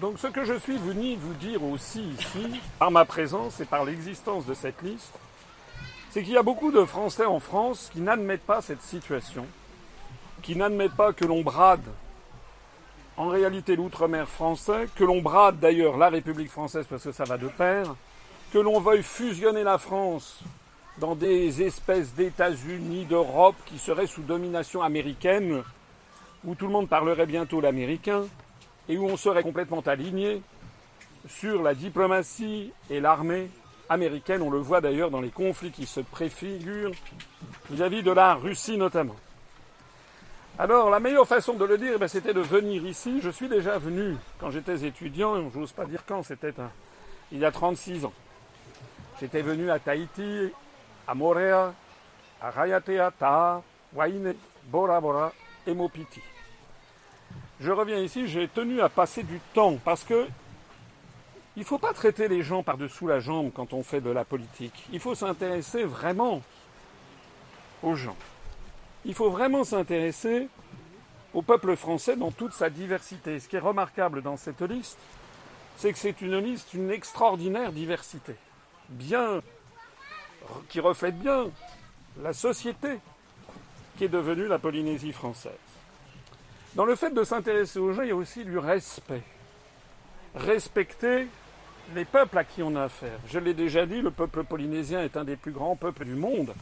Donc 0.00 0.18
ce 0.18 0.26
que 0.26 0.44
je 0.44 0.58
suis 0.58 0.76
venu 0.78 1.16
vous 1.16 1.34
dire 1.34 1.62
aussi 1.62 2.02
ici, 2.02 2.60
par 2.78 2.90
ma 2.90 3.04
présence 3.04 3.60
et 3.60 3.64
par 3.64 3.84
l'existence 3.84 4.46
de 4.46 4.54
cette 4.54 4.82
liste, 4.82 5.18
c'est 6.10 6.22
qu'il 6.22 6.32
y 6.32 6.38
a 6.38 6.42
beaucoup 6.42 6.72
de 6.72 6.84
Français 6.84 7.26
en 7.26 7.40
France 7.40 7.90
qui 7.92 8.00
n'admettent 8.00 8.46
pas 8.46 8.62
cette 8.62 8.82
situation, 8.82 9.46
qui 10.42 10.56
n'admettent 10.56 10.96
pas 10.96 11.12
que 11.12 11.24
l'on 11.24 11.42
brade 11.42 11.84
en 13.18 13.28
réalité 13.28 13.74
l'outre-mer 13.74 14.28
français, 14.28 14.88
que 14.94 15.02
l'on 15.02 15.20
brade 15.20 15.58
d'ailleurs 15.58 15.96
la 15.96 16.08
République 16.08 16.50
française 16.50 16.86
parce 16.88 17.02
que 17.02 17.12
ça 17.12 17.24
va 17.24 17.36
de 17.36 17.48
pair, 17.48 17.96
que 18.52 18.58
l'on 18.58 18.80
veuille 18.80 19.02
fusionner 19.02 19.64
la 19.64 19.76
France 19.76 20.40
dans 20.98 21.16
des 21.16 21.62
espèces 21.62 22.14
d'États-Unis, 22.14 23.06
d'Europe 23.06 23.56
qui 23.66 23.78
seraient 23.78 24.06
sous 24.06 24.22
domination 24.22 24.82
américaine, 24.82 25.62
où 26.44 26.54
tout 26.54 26.66
le 26.66 26.72
monde 26.72 26.88
parlerait 26.88 27.26
bientôt 27.26 27.60
l'américain, 27.60 28.24
et 28.88 28.96
où 28.96 29.06
on 29.06 29.16
serait 29.16 29.42
complètement 29.42 29.80
aligné 29.80 30.40
sur 31.28 31.62
la 31.62 31.74
diplomatie 31.74 32.72
et 32.88 33.00
l'armée 33.00 33.50
américaine. 33.88 34.42
On 34.42 34.50
le 34.50 34.58
voit 34.58 34.80
d'ailleurs 34.80 35.10
dans 35.10 35.20
les 35.20 35.30
conflits 35.30 35.72
qui 35.72 35.86
se 35.86 36.00
préfigurent 36.00 36.92
vis-à-vis 37.70 38.02
de 38.02 38.12
la 38.12 38.34
Russie 38.34 38.78
notamment. 38.78 39.16
Alors 40.60 40.90
la 40.90 40.98
meilleure 40.98 41.28
façon 41.28 41.54
de 41.54 41.64
le 41.64 41.78
dire, 41.78 41.92
eh 41.94 41.98
ben, 41.98 42.08
c'était 42.08 42.34
de 42.34 42.40
venir 42.40 42.84
ici. 42.84 43.20
Je 43.22 43.30
suis 43.30 43.48
déjà 43.48 43.78
venu 43.78 44.16
quand 44.40 44.50
j'étais 44.50 44.84
étudiant, 44.84 45.48
je 45.50 45.58
n'ose 45.58 45.70
pas 45.70 45.84
dire 45.84 46.02
quand, 46.04 46.24
c'était 46.24 46.52
il 47.30 47.38
y 47.38 47.44
a 47.44 47.52
36 47.52 48.04
ans. 48.04 48.12
J'étais 49.20 49.42
venu 49.42 49.70
à 49.70 49.78
Tahiti, 49.78 50.52
à 51.06 51.14
Morea, 51.14 51.72
à 52.42 52.50
Rayatea, 52.50 53.12
Taha, 53.12 53.62
Waine, 53.94 54.34
Bora 54.64 55.00
Bora 55.00 55.32
et 55.64 55.74
Mopiti. 55.74 56.22
Je 57.60 57.70
reviens 57.70 57.98
ici, 57.98 58.26
j'ai 58.26 58.48
tenu 58.48 58.80
à 58.80 58.88
passer 58.88 59.22
du 59.22 59.38
temps 59.54 59.76
parce 59.84 60.02
que 60.02 60.26
il 61.56 61.60
ne 61.60 61.66
faut 61.66 61.78
pas 61.78 61.92
traiter 61.92 62.26
les 62.26 62.42
gens 62.42 62.64
par-dessous 62.64 63.06
la 63.06 63.20
jambe 63.20 63.52
quand 63.54 63.72
on 63.72 63.84
fait 63.84 64.00
de 64.00 64.10
la 64.10 64.24
politique. 64.24 64.86
Il 64.92 64.98
faut 64.98 65.14
s'intéresser 65.14 65.84
vraiment 65.84 66.42
aux 67.82 67.94
gens. 67.94 68.16
Il 69.08 69.14
faut 69.14 69.30
vraiment 69.30 69.64
s'intéresser 69.64 70.48
au 71.32 71.40
peuple 71.40 71.74
français 71.76 72.14
dans 72.14 72.30
toute 72.30 72.52
sa 72.52 72.68
diversité. 72.68 73.40
Ce 73.40 73.48
qui 73.48 73.56
est 73.56 73.58
remarquable 73.58 74.20
dans 74.20 74.36
cette 74.36 74.60
liste, 74.60 74.98
c'est 75.78 75.92
que 75.92 75.98
c'est 75.98 76.20
une 76.20 76.38
liste 76.38 76.70
d'une 76.72 76.90
extraordinaire 76.90 77.72
diversité, 77.72 78.34
bien, 78.90 79.40
qui 80.68 80.80
reflète 80.80 81.18
bien 81.18 81.46
la 82.22 82.34
société 82.34 82.98
qui 83.96 84.04
est 84.04 84.08
devenue 84.08 84.46
la 84.46 84.58
Polynésie 84.58 85.12
française. 85.12 85.52
Dans 86.74 86.84
le 86.84 86.94
fait 86.94 87.10
de 87.10 87.24
s'intéresser 87.24 87.78
aux 87.78 87.92
gens, 87.92 88.02
il 88.02 88.08
y 88.08 88.12
a 88.12 88.16
aussi 88.16 88.44
du 88.44 88.58
respect. 88.58 89.22
Respecter 90.34 91.28
les 91.94 92.04
peuples 92.04 92.36
à 92.36 92.44
qui 92.44 92.62
on 92.62 92.76
a 92.76 92.84
affaire. 92.84 93.18
Je 93.26 93.38
l'ai 93.38 93.54
déjà 93.54 93.86
dit, 93.86 94.02
le 94.02 94.10
peuple 94.10 94.44
polynésien 94.44 95.02
est 95.02 95.16
un 95.16 95.24
des 95.24 95.36
plus 95.36 95.52
grands 95.52 95.76
peuples 95.76 96.04
du 96.04 96.14
monde. 96.14 96.52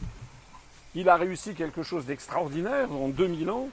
Il 0.97 1.09
a 1.09 1.15
réussi 1.15 1.53
quelque 1.53 1.83
chose 1.83 2.07
d'extraordinaire 2.07 2.91
en 2.91 3.09
2000 3.09 3.51
ans, 3.51 3.69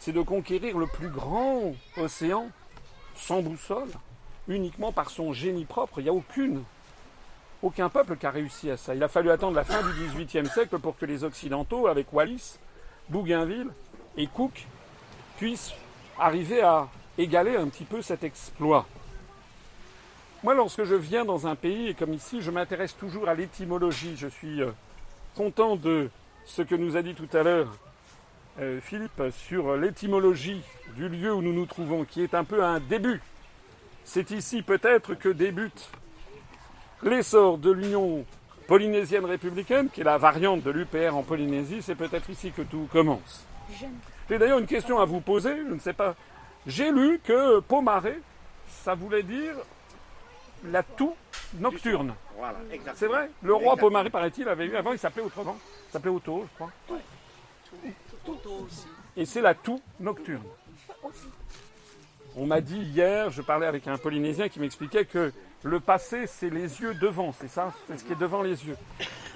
c'est 0.00 0.12
de 0.12 0.20
conquérir 0.20 0.76
le 0.76 0.86
plus 0.86 1.08
grand 1.08 1.74
océan 1.96 2.50
sans 3.16 3.40
boussole, 3.40 3.88
uniquement 4.48 4.92
par 4.92 5.08
son 5.08 5.32
génie 5.32 5.64
propre. 5.64 6.00
Il 6.00 6.02
n'y 6.02 6.10
a 6.10 6.12
aucune, 6.12 6.62
aucun 7.62 7.88
peuple 7.88 8.18
qui 8.18 8.26
a 8.26 8.30
réussi 8.30 8.70
à 8.70 8.76
ça. 8.76 8.94
Il 8.94 9.02
a 9.02 9.08
fallu 9.08 9.30
attendre 9.30 9.56
la 9.56 9.64
fin 9.64 9.80
du 9.82 9.88
XVIIIe 9.94 10.46
siècle 10.46 10.78
pour 10.78 10.98
que 10.98 11.06
les 11.06 11.24
Occidentaux, 11.24 11.86
avec 11.86 12.12
Wallis, 12.12 12.58
Bougainville 13.08 13.70
et 14.18 14.26
Cook, 14.26 14.66
puissent 15.38 15.72
arriver 16.18 16.60
à 16.60 16.86
égaler 17.16 17.56
un 17.56 17.68
petit 17.68 17.84
peu 17.84 18.02
cet 18.02 18.24
exploit. 18.24 18.84
Moi, 20.42 20.52
lorsque 20.52 20.84
je 20.84 20.96
viens 20.96 21.24
dans 21.24 21.46
un 21.46 21.56
pays, 21.56 21.94
comme 21.94 22.12
ici, 22.12 22.42
je 22.42 22.50
m'intéresse 22.50 22.94
toujours 22.94 23.26
à 23.26 23.32
l'étymologie. 23.32 24.18
Je 24.18 24.28
suis 24.28 24.60
euh, 24.60 24.70
content 25.34 25.74
de 25.74 26.10
ce 26.48 26.62
que 26.62 26.74
nous 26.74 26.96
a 26.96 27.02
dit 27.02 27.14
tout 27.14 27.28
à 27.36 27.42
l'heure 27.42 27.68
euh, 28.58 28.80
Philippe 28.80 29.22
sur 29.30 29.76
l'étymologie 29.76 30.62
du 30.96 31.08
lieu 31.08 31.32
où 31.32 31.42
nous 31.42 31.52
nous 31.52 31.66
trouvons, 31.66 32.04
qui 32.04 32.22
est 32.22 32.34
un 32.34 32.42
peu 32.42 32.64
un 32.64 32.80
début. 32.80 33.20
C'est 34.02 34.30
ici 34.30 34.62
peut-être 34.62 35.14
que 35.14 35.28
débute 35.28 35.90
l'essor 37.02 37.58
de 37.58 37.70
l'Union 37.70 38.24
polynésienne 38.66 39.26
républicaine, 39.26 39.90
qui 39.90 40.00
est 40.00 40.04
la 40.04 40.18
variante 40.18 40.62
de 40.62 40.70
l'UPR 40.70 41.14
en 41.14 41.22
Polynésie. 41.22 41.82
C'est 41.82 41.94
peut-être 41.94 42.28
ici 42.30 42.50
que 42.50 42.62
tout 42.62 42.88
commence. 42.90 43.46
J'ai 44.28 44.38
d'ailleurs 44.38 44.58
une 44.58 44.66
question 44.66 44.98
à 44.98 45.04
vous 45.04 45.20
poser, 45.20 45.54
je 45.54 45.74
ne 45.74 45.78
sais 45.78 45.92
pas. 45.92 46.16
J'ai 46.66 46.90
lu 46.90 47.20
que 47.22 47.60
Pomaré, 47.60 48.18
ça 48.66 48.94
voulait 48.94 49.22
dire 49.22 49.54
la 50.64 50.82
toux 50.82 51.14
nocturne. 51.58 52.14
Voilà. 52.36 52.58
C'est 52.94 53.06
vrai? 53.06 53.30
Le 53.42 53.54
roi 53.54 53.76
Pomaré, 53.76 54.10
paraît-il, 54.10 54.48
avait 54.48 54.66
eu 54.66 54.76
avant, 54.76 54.92
il 54.92 54.98
s'appelait 54.98 55.22
autrement. 55.22 55.56
Il 55.88 55.92
s'appelait 55.92 56.10
Otto, 56.10 56.46
je 56.46 56.54
crois. 56.54 56.70
Et 59.16 59.24
c'est 59.24 59.40
la 59.40 59.54
toux 59.54 59.80
nocturne. 59.98 60.44
On 62.36 62.46
m'a 62.46 62.60
dit 62.60 62.78
hier, 62.78 63.30
je 63.30 63.42
parlais 63.42 63.66
avec 63.66 63.88
un 63.88 63.96
Polynésien 63.96 64.48
qui 64.48 64.60
m'expliquait 64.60 65.06
que 65.06 65.32
le 65.62 65.80
passé, 65.80 66.26
c'est 66.26 66.50
les 66.50 66.80
yeux 66.80 66.94
devant, 66.94 67.32
c'est 67.32 67.48
ça? 67.48 67.72
C'est 67.86 67.98
ce 67.98 68.04
qui 68.04 68.12
est 68.12 68.16
devant 68.16 68.42
les 68.42 68.64
yeux. 68.66 68.76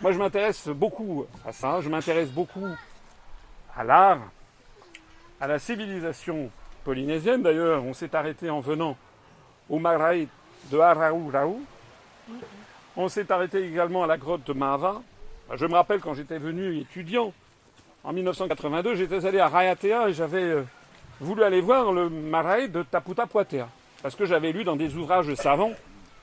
Moi, 0.02 0.12
je 0.12 0.18
m'intéresse 0.18 0.68
beaucoup 0.68 1.26
à 1.44 1.52
ça, 1.52 1.80
je 1.80 1.88
m'intéresse 1.88 2.30
beaucoup 2.30 2.68
à 3.74 3.82
l'art, 3.82 4.20
à 5.40 5.46
la 5.46 5.58
civilisation 5.58 6.50
polynésienne. 6.84 7.42
D'ailleurs, 7.42 7.82
on 7.82 7.94
s'est 7.94 8.14
arrêté 8.14 8.50
en 8.50 8.60
venant 8.60 8.96
au 9.68 9.78
Marae 9.78 10.26
de 10.70 10.78
Araurau. 10.78 11.60
On 12.96 13.08
s'est 13.08 13.32
arrêté 13.32 13.66
également 13.66 14.04
à 14.04 14.06
la 14.06 14.18
grotte 14.18 14.44
de 14.44 14.52
Mahava. 14.52 15.02
Je 15.54 15.66
me 15.66 15.74
rappelle 15.74 16.00
quand 16.00 16.14
j'étais 16.14 16.38
venu 16.38 16.78
étudiant, 16.78 17.34
en 18.04 18.14
1982, 18.14 18.94
j'étais 18.94 19.26
allé 19.26 19.38
à 19.38 19.48
Rayatea 19.48 20.08
et 20.08 20.14
j'avais 20.14 20.42
euh, 20.44 20.62
voulu 21.20 21.42
aller 21.42 21.60
voir 21.60 21.92
le 21.92 22.08
Marae 22.08 22.68
de 22.68 22.82
Taputa 22.82 23.26
Poitea. 23.26 23.68
Parce 24.02 24.16
que 24.16 24.24
j'avais 24.24 24.50
lu 24.52 24.64
dans 24.64 24.76
des 24.76 24.96
ouvrages 24.96 25.34
savants 25.34 25.72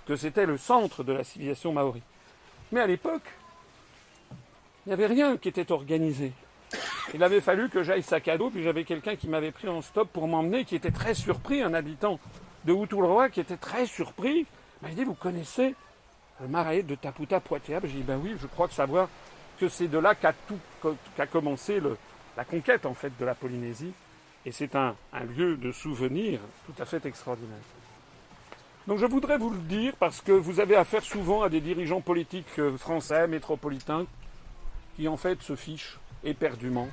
que 0.07 0.15
c'était 0.15 0.47
le 0.47 0.57
centre 0.57 1.03
de 1.03 1.13
la 1.13 1.23
civilisation 1.23 1.71
maori. 1.71 2.01
Mais 2.71 2.79
à 2.79 2.87
l'époque, 2.87 3.21
il 4.85 4.89
n'y 4.89 4.93
avait 4.93 5.05
rien 5.05 5.37
qui 5.37 5.47
était 5.47 5.71
organisé. 5.71 6.31
Il 7.13 7.23
avait 7.23 7.41
fallu 7.41 7.69
que 7.69 7.83
j'aille 7.83 8.03
sac 8.03 8.27
à 8.29 8.37
dos, 8.37 8.49
puis 8.49 8.63
j'avais 8.63 8.83
quelqu'un 8.83 9.15
qui 9.15 9.27
m'avait 9.27 9.51
pris 9.51 9.69
en 9.69 9.83
stop 9.83 10.09
pour 10.11 10.27
m'emmener, 10.27 10.65
qui 10.65 10.75
était 10.75 10.91
très 10.91 11.13
surpris, 11.13 11.61
un 11.61 11.75
habitant 11.75 12.19
de 12.65 12.73
Outulroa, 12.73 13.29
qui 13.29 13.41
était 13.41 13.57
très 13.57 13.85
surpris. 13.85 14.47
Il 14.81 14.87
m'a 14.87 14.93
dit, 14.95 15.03
vous 15.03 15.13
connaissez 15.13 15.75
le 16.41 16.47
Marae 16.47 16.83
de 16.83 16.95
Taputa 16.95 17.39
Poitea 17.39 17.79
J'ai 17.83 17.97
dit, 17.97 18.03
ben 18.03 18.19
oui, 18.21 18.35
je 18.39 18.47
crois 18.47 18.67
que 18.67 18.73
savoir 18.73 19.09
que 19.59 19.67
c'est 19.67 19.87
de 19.87 19.97
là 19.97 20.15
qu'a 20.15 21.27
commencé 21.27 21.81
la 22.37 22.45
conquête 22.45 22.85
en 22.85 22.93
fait 22.93 23.11
de 23.19 23.25
la 23.25 23.35
Polynésie. 23.35 23.91
Et 24.45 24.51
c'est 24.51 24.75
un, 24.75 24.95
un 25.11 25.25
lieu 25.25 25.57
de 25.57 25.71
souvenir 25.71 26.39
tout 26.65 26.81
à 26.81 26.85
fait 26.85 27.05
extraordinaire. 27.05 27.57
Donc 28.87 28.97
je 28.97 29.05
voudrais 29.05 29.37
vous 29.37 29.49
le 29.49 29.59
dire 29.59 29.93
parce 29.99 30.21
que 30.21 30.31
vous 30.31 30.59
avez 30.59 30.75
affaire 30.75 31.03
souvent 31.03 31.43
à 31.43 31.49
des 31.49 31.59
dirigeants 31.59 32.01
politiques 32.01 32.57
euh, 32.57 32.77
français, 32.77 33.27
métropolitains, 33.27 34.05
qui 34.95 35.07
en 35.07 35.17
fait 35.17 35.41
se 35.41 35.55
fichent 35.55 35.99
éperdument 36.23 36.87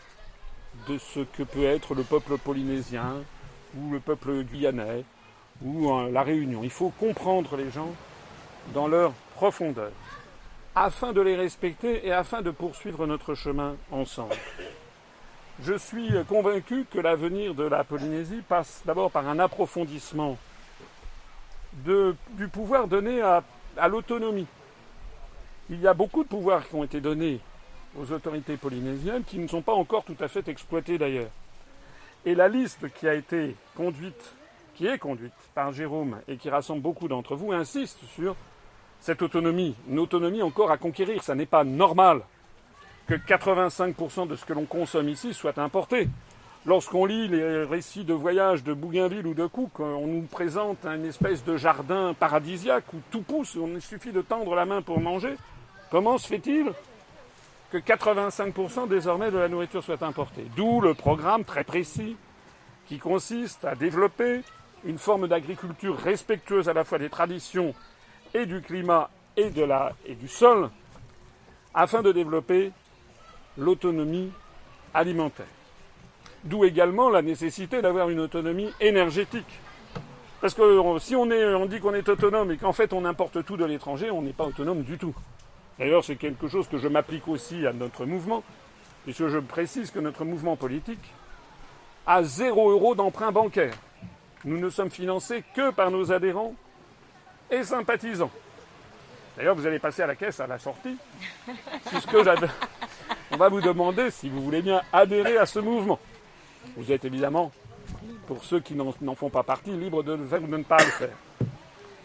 de 0.88 0.98
ce 0.98 1.20
que 1.20 1.42
peut 1.42 1.64
être 1.64 1.94
le 1.94 2.02
peuple 2.02 2.36
polynésien 2.36 3.14
ou 3.76 3.92
le 3.92 4.00
peuple 4.00 4.42
guyanais 4.42 5.04
ou 5.62 5.90
euh, 5.90 6.10
la 6.10 6.22
Réunion. 6.22 6.62
Il 6.64 6.70
faut 6.70 6.90
comprendre 6.90 7.56
les 7.56 7.70
gens 7.70 7.92
dans 8.72 8.88
leur 8.88 9.12
profondeur 9.34 9.92
afin 10.74 11.12
de 11.12 11.22
les 11.22 11.36
respecter 11.36 12.06
et 12.06 12.12
afin 12.12 12.42
de 12.42 12.50
poursuivre 12.50 13.06
notre 13.06 13.34
chemin 13.34 13.76
ensemble. 13.90 14.36
Je 15.62 15.72
suis 15.72 16.10
convaincu 16.28 16.84
que 16.90 16.98
l'avenir 16.98 17.54
de 17.54 17.64
la 17.64 17.82
Polynésie 17.82 18.42
passe 18.46 18.82
d'abord 18.84 19.10
par 19.10 19.26
un 19.26 19.38
approfondissement 19.38 20.36
du 21.72 22.48
pouvoir 22.52 22.88
donné 22.88 23.22
à, 23.22 23.42
à 23.78 23.88
l'autonomie. 23.88 24.46
Il 25.70 25.80
y 25.80 25.86
a 25.86 25.94
beaucoup 25.94 26.24
de 26.24 26.28
pouvoirs 26.28 26.68
qui 26.68 26.74
ont 26.74 26.84
été 26.84 27.00
donnés 27.00 27.40
aux 27.98 28.12
autorités 28.12 28.58
polynésiennes 28.58 29.24
qui 29.24 29.38
ne 29.38 29.48
sont 29.48 29.62
pas 29.62 29.72
encore 29.72 30.04
tout 30.04 30.16
à 30.20 30.28
fait 30.28 30.46
exploités 30.48 30.98
d'ailleurs. 30.98 31.30
Et 32.26 32.34
la 32.34 32.48
liste 32.48 32.92
qui 32.92 33.08
a 33.08 33.14
été 33.14 33.56
conduite, 33.74 34.34
qui 34.74 34.86
est 34.86 34.98
conduite 34.98 35.32
par 35.54 35.72
Jérôme 35.72 36.18
et 36.28 36.36
qui 36.36 36.50
rassemble 36.50 36.82
beaucoup 36.82 37.08
d'entre 37.08 37.34
vous, 37.34 37.52
insiste 37.52 37.98
sur 38.14 38.36
cette 39.00 39.22
autonomie, 39.22 39.74
une 39.88 39.98
autonomie 39.98 40.42
encore 40.42 40.70
à 40.70 40.78
conquérir. 40.78 41.22
Ça 41.22 41.34
n'est 41.34 41.46
pas 41.46 41.64
normal 41.64 42.22
que 43.06 43.14
85% 43.14 44.26
de 44.26 44.36
ce 44.36 44.44
que 44.44 44.52
l'on 44.52 44.64
consomme 44.64 45.08
ici 45.08 45.32
soit 45.32 45.58
importé. 45.58 46.08
Lorsqu'on 46.66 47.04
lit 47.04 47.28
les 47.28 47.62
récits 47.62 48.02
de 48.02 48.12
voyage 48.12 48.64
de 48.64 48.72
Bougainville 48.72 49.26
ou 49.28 49.34
de 49.34 49.46
Cook, 49.46 49.78
on 49.78 50.08
nous 50.08 50.22
présente 50.22 50.84
une 50.84 51.04
espèce 51.04 51.44
de 51.44 51.56
jardin 51.56 52.12
paradisiaque 52.12 52.92
où 52.92 52.96
tout 53.12 53.22
pousse, 53.22 53.54
où 53.54 53.68
il 53.68 53.80
suffit 53.80 54.10
de 54.10 54.20
tendre 54.20 54.56
la 54.56 54.66
main 54.66 54.82
pour 54.82 55.00
manger. 55.00 55.36
Comment 55.92 56.18
se 56.18 56.26
fait-il 56.26 56.72
que 57.70 57.78
85% 57.78 58.88
désormais 58.88 59.30
de 59.30 59.38
la 59.38 59.46
nourriture 59.46 59.84
soit 59.84 60.02
importée? 60.02 60.46
D'où 60.56 60.80
le 60.80 60.94
programme 60.94 61.44
très 61.44 61.62
précis 61.62 62.16
qui 62.88 62.98
consiste 62.98 63.64
à 63.64 63.76
développer 63.76 64.40
une 64.84 64.98
forme 64.98 65.28
d'agriculture 65.28 65.96
respectueuse 65.96 66.68
à 66.68 66.72
la 66.72 66.82
fois 66.82 66.98
des 66.98 67.10
traditions 67.10 67.74
et 68.36 68.46
du 68.46 68.60
climat 68.60 69.10
et, 69.36 69.50
de 69.50 69.62
la, 69.62 69.92
et 70.06 70.14
du 70.14 70.28
sol, 70.28 70.70
afin 71.74 72.02
de 72.02 72.12
développer 72.12 72.72
l'autonomie 73.56 74.30
alimentaire. 74.92 75.46
D'où 76.44 76.64
également 76.64 77.10
la 77.10 77.22
nécessité 77.22 77.82
d'avoir 77.82 78.10
une 78.10 78.20
autonomie 78.20 78.70
énergétique. 78.80 79.60
Parce 80.40 80.54
que 80.54 80.98
si 81.00 81.16
on, 81.16 81.22
on 81.22 81.66
dit 81.66 81.80
qu'on 81.80 81.94
est 81.94 82.08
autonome 82.08 82.52
et 82.52 82.56
qu'en 82.56 82.72
fait 82.72 82.92
on 82.92 83.04
importe 83.04 83.44
tout 83.44 83.56
de 83.56 83.64
l'étranger, 83.64 84.10
on 84.10 84.22
n'est 84.22 84.32
pas 84.32 84.44
autonome 84.44 84.82
du 84.82 84.98
tout. 84.98 85.14
D'ailleurs, 85.78 86.04
c'est 86.04 86.16
quelque 86.16 86.48
chose 86.48 86.68
que 86.68 86.78
je 86.78 86.88
m'applique 86.88 87.28
aussi 87.28 87.66
à 87.66 87.72
notre 87.72 88.06
mouvement, 88.06 88.42
puisque 89.04 89.28
je 89.28 89.38
précise 89.38 89.90
que 89.90 89.98
notre 89.98 90.24
mouvement 90.24 90.56
politique 90.56 91.12
a 92.06 92.22
zéro 92.22 92.70
euro 92.70 92.94
d'emprunt 92.94 93.32
bancaire. 93.32 93.74
Nous 94.44 94.58
ne 94.58 94.70
sommes 94.70 94.90
financés 94.90 95.42
que 95.54 95.70
par 95.70 95.90
nos 95.90 96.12
adhérents 96.12 96.54
et 97.50 97.62
sympathisants. 97.64 98.30
D'ailleurs, 99.36 99.54
vous 99.54 99.66
allez 99.66 99.78
passer 99.78 100.02
à 100.02 100.06
la 100.06 100.14
caisse 100.14 100.40
à 100.40 100.46
la 100.46 100.58
sortie, 100.58 100.96
puisque 101.90 102.16
on 103.30 103.36
va 103.36 103.48
vous 103.48 103.60
demander 103.60 104.10
si 104.10 104.28
vous 104.28 104.42
voulez 104.42 104.62
bien 104.62 104.80
adhérer 104.92 105.36
à 105.36 105.46
ce 105.46 105.58
mouvement. 105.58 105.98
Vous 106.76 106.90
êtes 106.90 107.04
évidemment, 107.04 107.52
pour 108.26 108.42
ceux 108.44 108.60
qui 108.60 108.74
n'en 108.74 109.14
font 109.14 109.30
pas 109.30 109.42
partie, 109.42 109.70
libres 109.72 110.02
de 110.02 110.14
le 110.14 110.26
faire 110.26 110.42
ou 110.42 110.46
de 110.46 110.56
ne 110.56 110.62
pas 110.62 110.78
le 110.78 110.90
faire. 110.90 111.16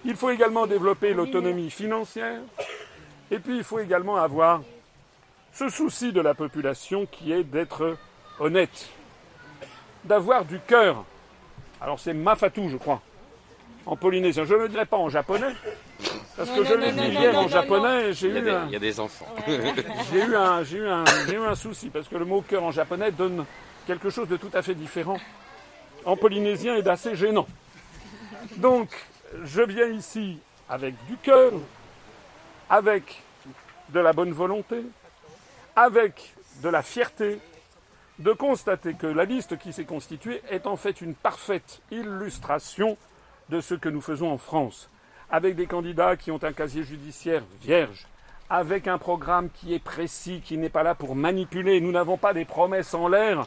Il 0.04 0.16
faut 0.16 0.30
également 0.30 0.68
développer 0.68 1.14
l'autonomie 1.14 1.70
financière, 1.70 2.42
et 3.30 3.40
puis 3.40 3.58
il 3.58 3.64
faut 3.64 3.80
également 3.80 4.18
avoir 4.18 4.62
ce 5.54 5.70
souci 5.70 6.12
de 6.12 6.22
la 6.22 6.34
population 6.34 7.06
qui 7.06 7.32
est 7.32 7.44
d'être 7.44 7.98
honnête, 8.40 8.90
d'avoir 10.04 10.44
du 10.44 10.60
cœur. 10.60 11.06
Alors 11.80 12.00
c'est 12.00 12.14
mafatou, 12.14 12.68
je 12.70 12.78
crois, 12.78 13.02
en 13.86 13.96
polynésien. 13.96 14.46
Je 14.46 14.54
ne 14.54 14.60
le 14.60 14.70
dirai 14.70 14.86
pas 14.86 14.98
en 14.98 15.10
japonais, 15.10 15.54
parce 16.38 16.50
que 16.50 16.60
Non, 16.60 16.66
je 16.66 16.74
l'ai 16.76 16.92
dit 16.92 16.98
non, 16.98 17.22
hier 17.22 17.34
non, 17.34 17.40
en 17.40 17.42
non, 17.44 17.48
japonais 17.48 18.10
et 18.10 18.14
j'ai 18.14 18.30
Il 18.30 18.34
y, 18.34 18.38
a 18.38 18.42
eu 18.42 18.44
des, 18.44 18.52
un... 18.52 18.66
il 18.68 18.72
y 18.74 18.76
a 18.76 18.80
des 18.80 19.00
enfants. 19.00 19.28
J'ai 20.12 20.26
eu, 20.26 20.36
un, 20.36 20.64
j'ai, 20.64 20.78
eu 20.78 20.88
un, 20.88 21.04
j'ai 21.28 21.36
eu 21.36 21.44
un 21.44 21.56
souci 21.56 21.90
parce 21.90 22.08
que 22.08 22.16
le 22.16 22.26
mot 22.26 22.42
cœur 22.42 22.64
en 22.64 22.72
japonais 22.72 23.12
donne 23.12 23.46
quelque 23.88 24.10
chose 24.10 24.28
de 24.28 24.38
tout 24.38 24.52
à 24.54 24.62
fait 24.62 24.76
différent 24.76 25.18
en 26.06 26.16
polynésien 26.18 26.76
et 26.76 26.82
d'assez 26.82 27.16
gênant. 27.16 27.48
Donc, 28.58 28.90
je 29.44 29.62
viens 29.62 29.88
ici 29.88 30.38
avec 30.70 30.96
du 31.08 31.18
cœur, 31.18 31.52
avec 32.70 33.22
de 33.90 34.00
la 34.00 34.14
bonne 34.14 34.32
volonté, 34.32 34.84
avec 35.76 36.34
de 36.64 36.70
la 36.70 36.82
fierté, 36.82 37.40
de 38.20 38.32
constater 38.34 38.94
que 38.94 39.08
la 39.08 39.26
liste 39.26 39.58
qui 39.58 39.74
s'est 39.74 39.86
constituée 39.86 40.42
est 40.50 40.68
en 40.68 40.76
fait 40.76 41.02
une 41.02 41.16
parfaite 41.16 41.82
illustration 41.92 42.98
de 43.52 43.60
ce 43.60 43.76
que 43.76 43.90
nous 43.90 44.02
faisons 44.02 44.32
en 44.32 44.38
France, 44.38 44.90
avec 45.30 45.56
des 45.56 45.68
candidats 45.68 46.16
qui 46.16 46.32
ont 46.32 46.44
un 46.44 46.54
casier 46.54 46.84
judiciaire 46.84 47.44
vierge, 47.62 48.08
avec 48.50 48.88
un 48.88 48.98
programme 48.98 49.50
qui 49.50 49.74
est 49.74 49.84
précis, 49.84 50.42
qui 50.44 50.58
n'est 50.58 50.70
pas 50.70 50.84
là 50.84 50.96
pour 50.96 51.16
manipuler. 51.16 51.82
Nous 51.82 51.92
n'avons 51.92 52.18
pas 52.18 52.34
des 52.34 52.46
promesses 52.46 52.94
en 52.94 53.10
l'air 53.10 53.46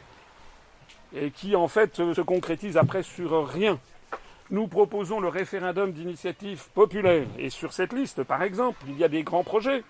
et 1.16 1.30
qui 1.30 1.56
en 1.56 1.68
fait 1.68 1.96
se 1.96 2.20
concrétisent 2.20 2.76
après 2.76 3.02
sur 3.02 3.48
rien. 3.48 3.78
Nous 4.50 4.68
proposons 4.68 5.20
le 5.20 5.28
référendum 5.28 5.90
d'initiative 5.90 6.68
populaire 6.74 7.26
et 7.38 7.48
sur 7.48 7.72
cette 7.72 7.94
liste, 7.94 8.24
par 8.24 8.42
exemple, 8.42 8.84
il 8.86 8.98
y 8.98 9.04
a 9.04 9.08
des 9.08 9.22
grands 9.22 9.44
projets 9.44 9.82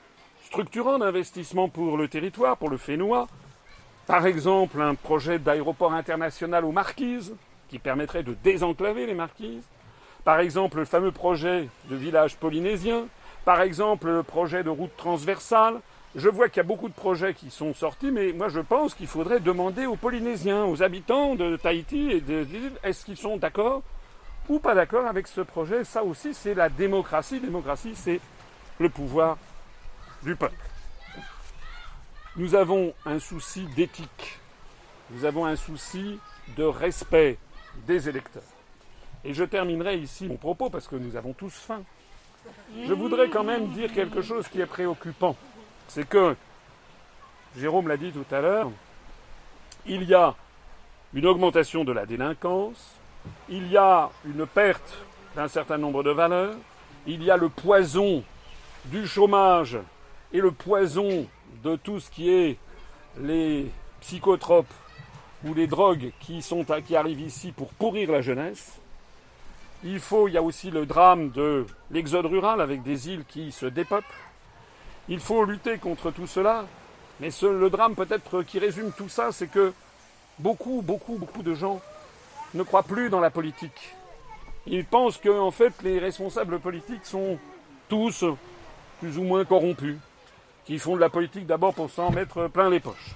structurants 0.45 0.99
d'investissement 0.99 1.69
pour 1.69 1.97
le 1.97 2.07
territoire, 2.07 2.57
pour 2.57 2.71
le 2.71 2.77
Fénois. 2.77 3.27
Par 4.07 4.27
exemple, 4.27 4.81
un 4.81 4.95
projet 4.95 5.41
d'aéroport 5.41 5.93
international 5.93 6.65
aux 6.65 6.73
Marquises 6.73 7.35
qui 7.69 7.81
permettrait 7.81 8.23
de 8.23 8.37
désenclaver 8.45 9.07
les 9.07 9.15
Marquises. 9.15 9.65
Par 10.25 10.41
exemple, 10.41 10.79
le 10.79 10.85
fameux 10.85 11.13
projet 11.13 11.69
de 11.91 11.97
village 11.97 12.37
polynésien. 12.37 13.07
Par 13.45 13.61
exemple, 13.61 14.07
le 14.07 14.23
projet 14.23 14.65
de 14.65 14.71
route 14.71 14.97
transversale. 14.97 15.81
Je 16.17 16.29
vois 16.29 16.49
qu'il 16.49 16.59
y 16.59 16.61
a 16.61 16.69
beaucoup 16.69 16.89
de 16.89 16.95
projets 16.95 17.35
qui 17.35 17.51
sont 17.51 17.75
sortis, 17.75 18.11
mais 18.11 18.33
moi 18.33 18.49
je 18.49 18.61
pense 18.61 18.95
qu'il 18.95 19.09
faudrait 19.09 19.41
demander 19.41 19.85
aux 19.85 19.97
Polynésiens, 19.97 20.65
aux 20.65 20.83
habitants 20.83 21.35
de 21.35 21.57
Tahiti, 21.57 22.13
et 22.13 22.21
de, 22.21 22.47
est-ce 22.85 23.05
qu'ils 23.05 23.17
sont 23.17 23.37
d'accord 23.37 23.83
ou 24.49 24.59
pas 24.59 24.75
d'accord 24.75 25.07
avec 25.07 25.27
ce 25.27 25.41
projet. 25.41 25.85
Ça 25.85 26.05
aussi, 26.05 26.35
c'est 26.35 26.55
la 26.55 26.69
démocratie. 26.69 27.41
Démocratie, 27.41 27.95
c'est 27.95 28.21
le 28.79 28.89
pouvoir 28.89 29.39
du 30.23 30.37
peuple. 30.37 30.55
Nous 32.37 32.55
avons 32.55 32.95
un 33.07 33.19
souci 33.19 33.67
d'éthique. 33.75 34.39
Nous 35.11 35.25
avons 35.25 35.47
un 35.47 35.57
souci 35.57 36.19
de 36.57 36.65
respect 36.65 37.39
des 37.87 38.09
électeurs. 38.09 38.54
Et 39.25 39.33
je 39.35 39.45
terminerai 39.45 39.97
ici 39.97 40.27
mon 40.27 40.37
propos 40.37 40.71
parce 40.71 40.87
que 40.87 40.97
nous 40.97 41.17
avons 41.17 41.33
tous 41.33 41.55
faim. 41.55 41.83
Je 42.87 42.93
voudrais 42.93 43.29
quand 43.29 43.45
même 43.45 43.69
dire 43.69 43.93
quelque 43.93 44.21
chose 44.21 44.49
qui 44.49 44.61
est 44.61 44.67
préoccupant. 44.67 45.37
C'est 45.89 46.09
que, 46.09 46.37
Jérôme 47.57 47.89
l'a 47.89 47.97
dit 47.97 48.13
tout 48.13 48.27
à 48.35 48.41
l'heure, 48.41 48.71
il 49.87 50.05
y 50.05 50.15
a 50.15 50.35
une 51.15 51.27
augmentation 51.27 51.85
de 51.85 51.93
la 51.93 52.05
délinquance, 52.05 52.97
il 53.49 53.71
y 53.71 53.77
a 53.77 54.11
une 54.27 54.47
perte 54.47 54.99
d'un 55.37 55.49
certain 55.49 55.79
nombre 55.79 56.03
de 56.03 56.11
valeurs, 56.11 56.57
il 57.07 57.23
y 57.23 57.31
a 57.31 57.37
le 57.37 57.49
poison 57.49 58.23
du 58.87 59.07
chômage 59.07 59.79
et 60.33 60.41
le 60.41 60.51
poison 60.51 61.27
de 61.63 61.77
tout 61.77 62.01
ce 62.01 62.11
qui 62.11 62.31
est 62.31 62.59
les 63.21 63.71
psychotropes 64.01 64.73
ou 65.45 65.55
les 65.55 65.67
drogues 65.67 66.13
qui, 66.21 66.43
arrivent 66.95 67.21
ici 67.21 67.53
pour 67.53 67.69
pourrir 67.75 68.11
la 68.11 68.21
jeunesse. 68.21 68.81
Il 69.85 70.01
faut, 70.01 70.29
il 70.29 70.35
y 70.35 70.39
a 70.39 70.43
aussi 70.43 70.71
le 70.71 70.87
drame 70.87 71.31
de 71.31 71.67
l'exode 71.91 72.25
rural 72.25 72.63
avec 72.63 72.83
des 72.83 73.11
îles 73.11 73.25
qui 73.29 73.53
se 73.53 73.67
dépeuplent. 73.67 74.07
Il 75.11 75.21
faut 75.21 75.45
lutter 75.45 75.77
contre 75.77 76.11
tout 76.11 76.27
cela. 76.27 76.65
Mais 77.21 77.29
le 77.43 77.69
drame 77.69 77.95
peut-être 77.95 78.43
qui 78.43 78.59
résume 78.59 78.93
tout 78.93 79.11
ça, 79.11 79.31
c'est 79.31 79.47
que 79.47 79.73
beaucoup, 80.39 80.83
beaucoup, 80.83 81.17
beaucoup 81.17 81.43
de 81.43 81.55
gens 81.55 81.81
ne 82.55 82.63
croient 82.63 82.83
plus 82.83 83.11
dans 83.11 83.21
la 83.21 83.31
politique. 83.31 83.95
Ils 84.67 84.85
pensent 84.85 85.19
que 85.19 85.29
en 85.29 85.51
fait 85.51 85.75
les 85.83 85.99
responsables 85.99 86.59
politiques 86.59 87.05
sont 87.05 87.39
tous 87.89 88.25
plus 89.01 89.19
ou 89.19 89.23
moins 89.23 89.45
corrompus, 89.45 89.99
qui 90.65 90.79
font 90.79 90.97
de 90.97 91.01
la 91.01 91.11
politique 91.11 91.47
d'abord 91.47 91.75
pour 91.75 91.91
s'en 91.91 92.11
mettre 92.11 92.49
plein 92.49 92.71
les 92.71 92.81
poches. 92.81 93.15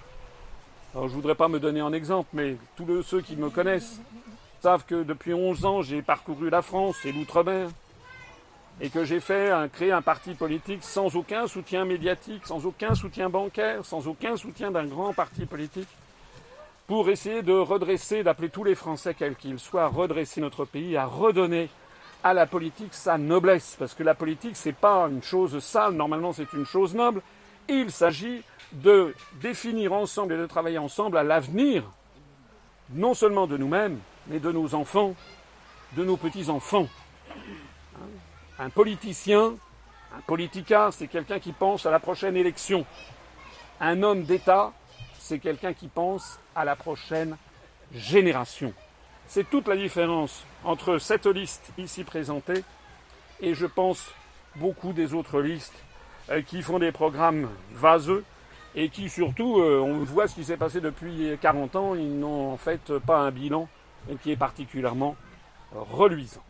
Alors 0.95 1.09
je 1.09 1.15
voudrais 1.15 1.35
pas 1.35 1.49
me 1.49 1.59
donner 1.59 1.81
un 1.81 1.93
exemple, 1.93 2.29
mais 2.35 2.57
tous 2.77 3.03
ceux 3.03 3.23
qui 3.23 3.37
me 3.37 3.49
connaissent 3.49 4.01
savent 4.61 4.85
que 4.85 5.03
depuis 5.03 5.35
11 5.35 5.65
ans 5.65 5.83
j'ai 5.83 6.03
parcouru 6.03 6.51
la 6.51 6.63
France 6.63 7.05
et 7.05 7.13
l'outre-mer 7.13 7.69
et 8.81 8.91
que 8.91 9.05
j'ai 9.05 9.21
fait 9.21 9.51
un, 9.51 9.69
créé 9.69 9.93
un 9.93 10.03
parti 10.03 10.35
politique 10.35 10.85
sans 10.85 11.17
aucun 11.17 11.47
soutien 11.47 11.85
médiatique, 11.85 12.47
sans 12.47 12.65
aucun 12.65 12.95
soutien 12.95 13.29
bancaire, 13.29 13.85
sans 13.85 14.07
aucun 14.07 14.37
soutien 14.37 14.71
d'un 14.71 14.87
grand 14.87 15.13
parti 15.13 15.47
politique, 15.47 15.89
pour 16.87 17.11
essayer 17.11 17.43
de 17.43 17.53
redresser, 17.53 18.23
d'appeler 18.23 18.49
tous 18.49 18.65
les 18.65 18.75
Français, 18.75 19.15
quels 19.15 19.35
qu'ils 19.35 19.59
soient, 19.59 19.85
à 19.85 19.89
redresser 19.89 20.41
notre 20.41 20.65
pays, 20.65 20.97
à 20.97 21.07
redonner 21.07 21.69
à 22.23 22.35
la 22.35 22.47
politique 22.47 22.95
sa 22.95 23.19
noblesse, 23.19 23.77
parce 23.79 23.95
que 23.95 24.03
la 24.03 24.15
politique 24.15 24.57
c'est 24.57 24.73
pas 24.73 25.07
une 25.09 25.23
chose 25.23 25.59
sale, 25.59 25.95
normalement 25.95 26.33
c'est 26.33 26.53
une 26.53 26.67
chose 26.67 26.95
noble. 26.95 27.21
Il 27.69 27.91
s'agit 27.91 28.43
de 28.73 29.15
définir 29.41 29.93
ensemble 29.93 30.35
et 30.35 30.39
de 30.39 30.47
travailler 30.47 30.79
ensemble 30.79 31.19
à 31.19 31.23
l'avenir, 31.23 31.85
non 32.91 33.15
seulement 33.15 33.47
de 33.47 33.57
nous-mêmes, 33.57 33.99
mais 34.29 34.39
de 34.39 34.53
nos 34.53 34.75
enfants, 34.75 35.15
de 35.97 36.05
nos 36.05 36.17
petits-enfants. 36.17 36.89
Un 38.59 38.71
politicien, 38.71 39.55
un 40.17 40.21
politica, 40.27 40.91
c'est 40.93 41.09
quelqu'un 41.09 41.39
qui 41.39 41.53
pense 41.53 41.87
à 41.87 41.91
la 41.91 42.01
prochaine 42.01 42.37
élection. 42.37 42.85
Un 43.81 44.03
homme 44.03 44.25
d'État, 44.25 44.73
c'est 45.19 45.39
quelqu'un 45.39 45.73
qui 45.73 45.89
pense 45.89 46.39
à 46.55 46.65
la 46.65 46.77
prochaine 46.77 47.37
génération. 47.95 48.73
C'est 49.27 49.49
toute 49.49 49.69
la 49.69 49.77
différence 49.77 50.45
entre 50.65 50.99
cette 50.99 51.27
liste 51.27 51.71
ici 51.79 52.05
présentée 52.05 52.65
et 53.41 53.55
je 53.55 53.67
pense 53.67 54.11
beaucoup 54.57 54.93
des 54.93 55.15
autres 55.15 55.41
listes 55.41 55.85
euh, 56.31 56.43
qui 56.43 56.63
font 56.63 56.79
des 56.79 56.93
programmes 56.93 57.49
vaseux 57.73 58.25
et 58.75 58.89
qui 58.89 59.09
surtout, 59.09 59.61
euh, 59.61 59.81
on 59.81 59.99
voit 59.99 60.29
ce 60.29 60.35
qui 60.35 60.45
s'est 60.45 60.57
passé 60.57 60.81
depuis 60.81 61.31
40 61.41 61.77
ans, 61.77 61.95
ils 61.95 62.19
n'ont 62.19 62.53
en 62.53 62.57
fait 62.57 62.99
pas 62.99 63.19
un 63.19 63.31
bilan 63.31 63.69
et 64.09 64.17
qui 64.17 64.31
est 64.33 64.37
particulièrement 64.37 65.17
reluisant. 65.73 66.43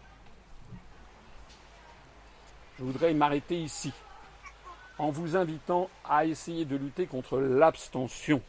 Je 2.79 2.85
voudrais 2.85 3.13
m'arrêter 3.13 3.61
ici 3.61 3.93
en 4.99 5.11
vous 5.11 5.37
invitant 5.37 5.89
à 6.05 6.25
essayer 6.25 6.65
de 6.65 6.77
lutter 6.77 7.07
contre 7.07 7.39
l'abstention. 7.39 8.41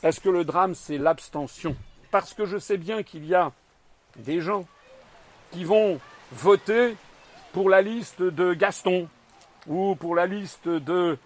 Parce 0.00 0.20
que 0.20 0.28
le 0.28 0.44
drame, 0.44 0.74
c'est 0.74 0.98
l'abstention? 0.98 1.76
Parce 2.10 2.34
que 2.34 2.44
je 2.44 2.58
sais 2.58 2.76
bien 2.76 3.02
qu'il 3.02 3.24
y 3.26 3.34
a 3.34 3.52
des 4.16 4.40
gens 4.40 4.66
qui 5.50 5.64
vont 5.64 6.00
voter 6.32 6.96
pour 7.52 7.68
la 7.68 7.82
liste 7.82 8.22
de 8.22 8.54
Gaston, 8.54 9.08
ou 9.66 9.94
pour 9.94 10.14
la 10.14 10.26
liste 10.26 10.68
de 10.68 11.18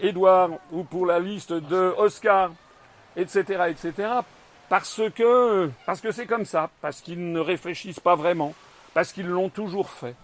Édouard, 0.00 0.50
ou 0.72 0.84
pour 0.84 1.06
la 1.06 1.18
liste 1.18 1.52
de 1.52 1.94
Oscar, 1.96 2.52
etc., 3.16 3.64
etc., 3.68 4.08
parce 4.70 5.02
que 5.14 5.68
parce 5.84 6.00
que 6.00 6.12
c'est 6.12 6.26
comme 6.26 6.46
ça, 6.46 6.70
parce 6.80 7.02
qu'ils 7.02 7.32
ne 7.32 7.40
réfléchissent 7.40 8.00
pas 8.00 8.14
vraiment, 8.14 8.54
parce 8.94 9.12
qu'ils 9.12 9.26
l'ont 9.26 9.50
toujours 9.50 9.90
fait. 9.90 10.14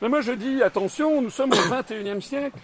Mais 0.00 0.08
moi 0.08 0.22
je 0.22 0.32
dis 0.32 0.62
attention, 0.62 1.20
nous 1.20 1.28
sommes 1.28 1.52
au 1.52 1.56
XXIe 1.56 2.22
siècle. 2.22 2.58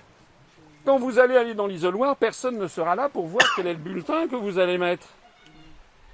Quand 0.84 0.98
vous 0.98 1.18
allez 1.18 1.36
aller 1.36 1.54
dans 1.54 1.66
l'isoloir, 1.66 2.16
personne 2.16 2.58
ne 2.58 2.68
sera 2.68 2.94
là 2.94 3.08
pour 3.08 3.26
voir 3.26 3.44
quel 3.56 3.66
est 3.66 3.74
le 3.74 3.78
bulletin 3.78 4.28
que 4.28 4.36
vous 4.36 4.58
allez 4.60 4.78
mettre. 4.78 5.08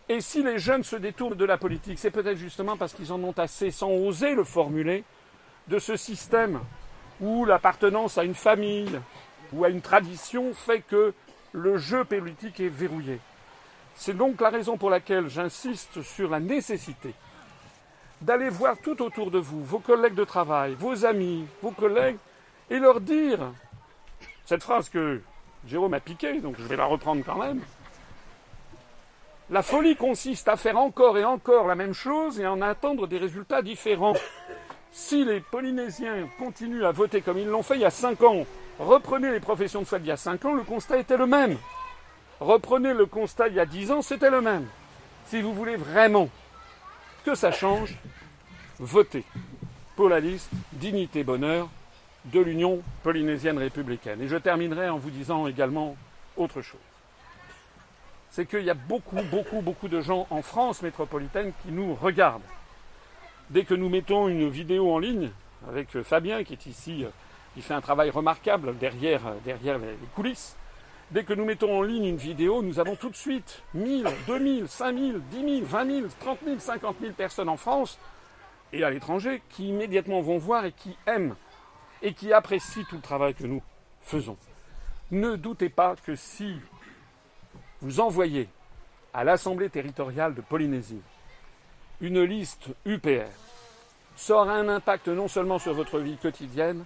Et 0.09 0.22
si 0.22 0.42
les 0.42 0.59
jeunes 0.59 0.83
se 0.83 0.96
détournent 0.96 1.37
de 1.37 1.44
la 1.44 1.59
politique, 1.59 1.98
c'est 1.98 2.11
peut-être 2.11 2.38
justement 2.38 2.77
parce 2.77 2.94
qu'ils 2.94 3.12
en 3.12 3.22
ont 3.22 3.35
assez, 3.37 3.70
sans 3.70 3.90
oser 3.90 4.35
le 4.35 4.44
formuler, 4.44 5.05
de 5.68 5.79
ce 5.79 5.96
système 5.96 6.61
où 7.20 7.44
l'appartenance 7.44 8.16
à 8.16 8.24
une 8.24 8.35
famille 8.35 8.98
ou 9.53 9.64
à 9.64 9.68
une 9.68 9.83
tradition 9.83 10.53
fait 10.55 10.81
que 10.81 11.12
le 11.53 11.77
jeu 11.77 12.05
politique 12.05 12.61
est 12.61 12.68
verrouillé. 12.68 13.20
C'est 13.95 14.17
donc 14.17 14.41
la 14.41 14.51
raison 14.51 14.77
pour 14.77 14.91
laquelle 14.91 15.29
j'insiste 15.29 16.03
sur 16.03 16.31
la 16.31 16.41
nécessité 16.41 17.15
d'aller 18.21 18.49
voir 18.49 18.77
tout 18.83 19.01
autour 19.03 19.31
de 19.31 19.39
vous, 19.39 19.63
vos 19.63 19.79
collègues 19.79 20.15
de 20.15 20.25
travail, 20.25 20.75
vos 20.79 21.05
amis, 21.05 21.47
vos 21.63 21.71
collègues, 21.71 22.17
et 22.71 22.79
leur 22.79 23.01
dire 23.01 23.53
cette 24.47 24.63
phrase 24.63 24.89
que 24.89 25.21
Jérôme 25.67 25.95
a 25.95 26.01
piquée, 26.01 26.41
donc 26.41 26.57
je 26.59 26.65
vais 26.65 26.77
la 26.77 26.87
reprendre 26.87 27.23
quand 27.25 27.39
même. 27.39 27.61
La 29.51 29.63
folie 29.63 29.97
consiste 29.97 30.49
à 30.49 30.57
faire 30.57 30.79
encore 30.79 31.19
et 31.19 31.25
encore 31.25 31.67
la 31.67 31.75
même 31.75 31.93
chose 31.93 32.41
et 32.41 32.45
à 32.45 32.53
en 32.53 32.63
attendre 32.63 33.07
des 33.07 33.19
résultats 33.19 33.63
différents. 33.63 34.15
Si 34.91 35.25
les 35.25 35.41
Polynésiens 35.41 36.29
continuent 36.39 36.85
à 36.85 36.93
voter 36.93 37.21
comme 37.21 37.39
ils 37.39 37.49
l'ont 37.49 37.63
fait 37.63 37.75
il 37.75 37.83
y 37.83 37.85
a 37.85 37.91
cinq 37.91 38.23
ans, 38.23 38.47
reprenez 38.79 39.31
les 39.31 39.41
professions 39.41 39.81
de 39.81 39.87
foi 39.87 39.99
d'il 39.99 40.09
y 40.09 40.13
a 40.13 40.17
cinq 40.17 40.45
ans, 40.45 40.55
le 40.55 40.63
constat 40.63 40.99
était 40.99 41.17
le 41.17 41.27
même. 41.27 41.59
Reprenez 42.40 42.94
le 42.94 43.07
constat 43.07 43.49
il 43.49 43.55
y 43.55 43.61
a 43.61 43.66
dix 43.66 43.90
ans, 43.90 44.03
c'était 44.03 44.31
le 44.31 44.40
même. 44.40 44.66
Si 45.27 45.40
vous 45.40 45.55
voulez 45.55 45.77
vraiment 45.77 46.29
que 47.25 47.35
ça 47.35 47.53
change, 47.53 47.94
votez 48.79 49.25
pour 49.97 50.09
la 50.09 50.20
liste 50.20 50.51
Dignité 50.73 51.25
Bonheur 51.25 51.68
de 52.27 52.40
l'Union 52.40 52.83
polynésienne 53.03 53.59
républicaine. 53.59 54.20
Et 54.20 54.29
je 54.29 54.37
terminerai 54.37 54.88
en 54.88 54.99
vous 54.99 55.11
disant 55.11 55.47
également 55.47 55.97
autre 56.37 56.62
chose. 56.62 56.81
C'est 58.31 58.47
qu'il 58.47 58.64
y 58.64 58.70
a 58.70 58.75
beaucoup, 58.75 59.23
beaucoup, 59.31 59.61
beaucoup 59.61 59.88
de 59.88 60.01
gens 60.01 60.27
en 60.31 60.42
France 60.42 60.83
métropolitaine 60.83 61.53
qui 61.62 61.70
nous 61.70 61.94
regardent. 61.94 62.42
Dès 63.51 63.64
que 63.64 63.75
nous 63.75 63.88
mettons 63.88 64.27
une 64.29 64.49
vidéo 64.49 64.92
en 64.92 64.99
ligne, 64.99 65.31
avec 65.68 66.03
Fabien 66.03 66.42
qui 66.44 66.55
est 66.55 66.66
ici, 66.66 67.05
il 67.57 67.62
fait 67.62 67.75
un 67.75 67.81
travail 67.81 68.11
remarquable 68.11 68.77
derrière, 68.79 69.20
derrière 69.44 69.79
les 69.79 69.94
coulisses, 70.14 70.57
Dès 71.11 71.25
que 71.25 71.35
nous 71.35 71.45
mettons 71.45 71.79
en 71.79 71.83
ligne 71.83 72.07
une 72.07 72.17
vidéo, 72.17 72.62
nous 72.62 72.81
avons 72.81 72.97
tout 72.97 73.11
de 73.11 73.17
suite 73.17 73.62
1000, 73.75 74.07
2000, 74.27 74.69
5000, 74.69 75.21
10 75.31 75.59
000, 75.59 75.67
20 75.67 75.87
000, 75.87 76.07
30 76.21 76.38
000, 76.45 76.59
50 76.59 76.97
000 77.01 77.12
personnes 77.12 77.49
en 77.49 77.57
France 77.57 77.99
et 78.73 78.83
à 78.83 78.90
l'étranger 78.90 79.43
qui 79.51 79.69
immédiatement 79.69 80.21
vont 80.23 80.38
voir 80.38 80.64
et 80.64 80.73
qui 80.73 80.97
aiment 81.07 81.37
et 82.03 82.14
qui 82.14 82.33
apprécient 82.33 82.85
tout 82.88 82.97
le 82.97 83.03
travail 83.03 83.35
que 83.35 83.45
nous 83.45 83.62
faisons. 84.01 84.37
Ne 85.11 85.37
doutez 85.37 85.69
pas 85.69 85.95
que 86.05 86.17
si 86.17 86.57
vous 87.81 88.01
envoyez 88.01 88.49
à 89.12 89.25
l'Assemblée 89.25 89.69
territoriale 89.69 90.35
de 90.35 90.40
Polynésie 90.40 91.03
une 92.01 92.23
liste 92.23 92.69
UPR, 92.85 93.29
ça 94.17 94.37
aura 94.37 94.55
un 94.55 94.69
impact 94.69 95.09
non 95.09 95.29
seulement 95.29 95.59
sur 95.59 95.75
votre 95.75 95.99
vie 95.99 96.17
quotidienne, 96.17 96.85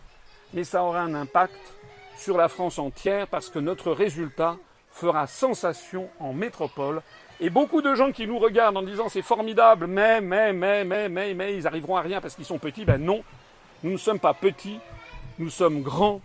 mais 0.53 0.65
ça 0.65 0.83
aura 0.83 1.01
un 1.01 1.15
impact 1.15 1.75
sur 2.19 2.37
la 2.37 2.49
France 2.49 2.79
entière 2.79 3.29
parce 3.29 3.49
que 3.49 3.59
notre 3.59 3.93
résultat 3.93 4.57
fera 4.91 5.27
sensation 5.27 6.09
en 6.19 6.33
métropole. 6.33 7.01
Et 7.41 7.51
beaucoup 7.51 7.81
de 7.81 7.95
gens 7.95 8.11
qui 8.11 8.27
nous 8.27 8.39
regardent 8.39 8.77
en 8.77 8.83
disant 8.83 9.09
c'est 9.09 9.23
formidable, 9.23 9.87
mais, 9.87 10.21
mais, 10.21 10.53
mais, 10.53 10.85
mais, 10.85 11.09
mais, 11.09 11.35
mais, 11.35 11.57
ils 11.57 11.67
arriveront 11.67 11.97
à 11.97 12.03
rien 12.03 12.21
parce 12.21 12.35
qu'ils 12.35 12.45
sont 12.45 12.59
petits. 12.59 12.85
Ben 12.85 12.99
non, 12.99 13.23
nous 13.85 13.93
ne 13.93 13.97
sommes 13.97 14.19
pas 14.19 14.35
petits, 14.35 14.81
nous 15.39 15.51
sommes 15.51 15.83
grands 15.83 16.21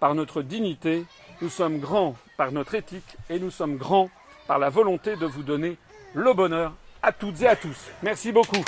par 0.00 0.14
notre 0.14 0.40
dignité, 0.40 1.04
nous 1.42 1.50
sommes 1.50 1.78
grands 1.78 2.16
par 2.38 2.50
notre 2.50 2.74
éthique 2.74 3.16
et 3.28 3.38
nous 3.38 3.50
sommes 3.50 3.76
grands 3.76 4.08
par 4.46 4.58
la 4.58 4.70
volonté 4.70 5.16
de 5.16 5.26
vous 5.26 5.42
donner 5.42 5.76
le 6.14 6.32
bonheur 6.32 6.72
à 7.02 7.12
toutes 7.12 7.42
et 7.42 7.48
à 7.48 7.56
tous. 7.56 7.90
Merci 8.02 8.32
beaucoup. 8.32 8.64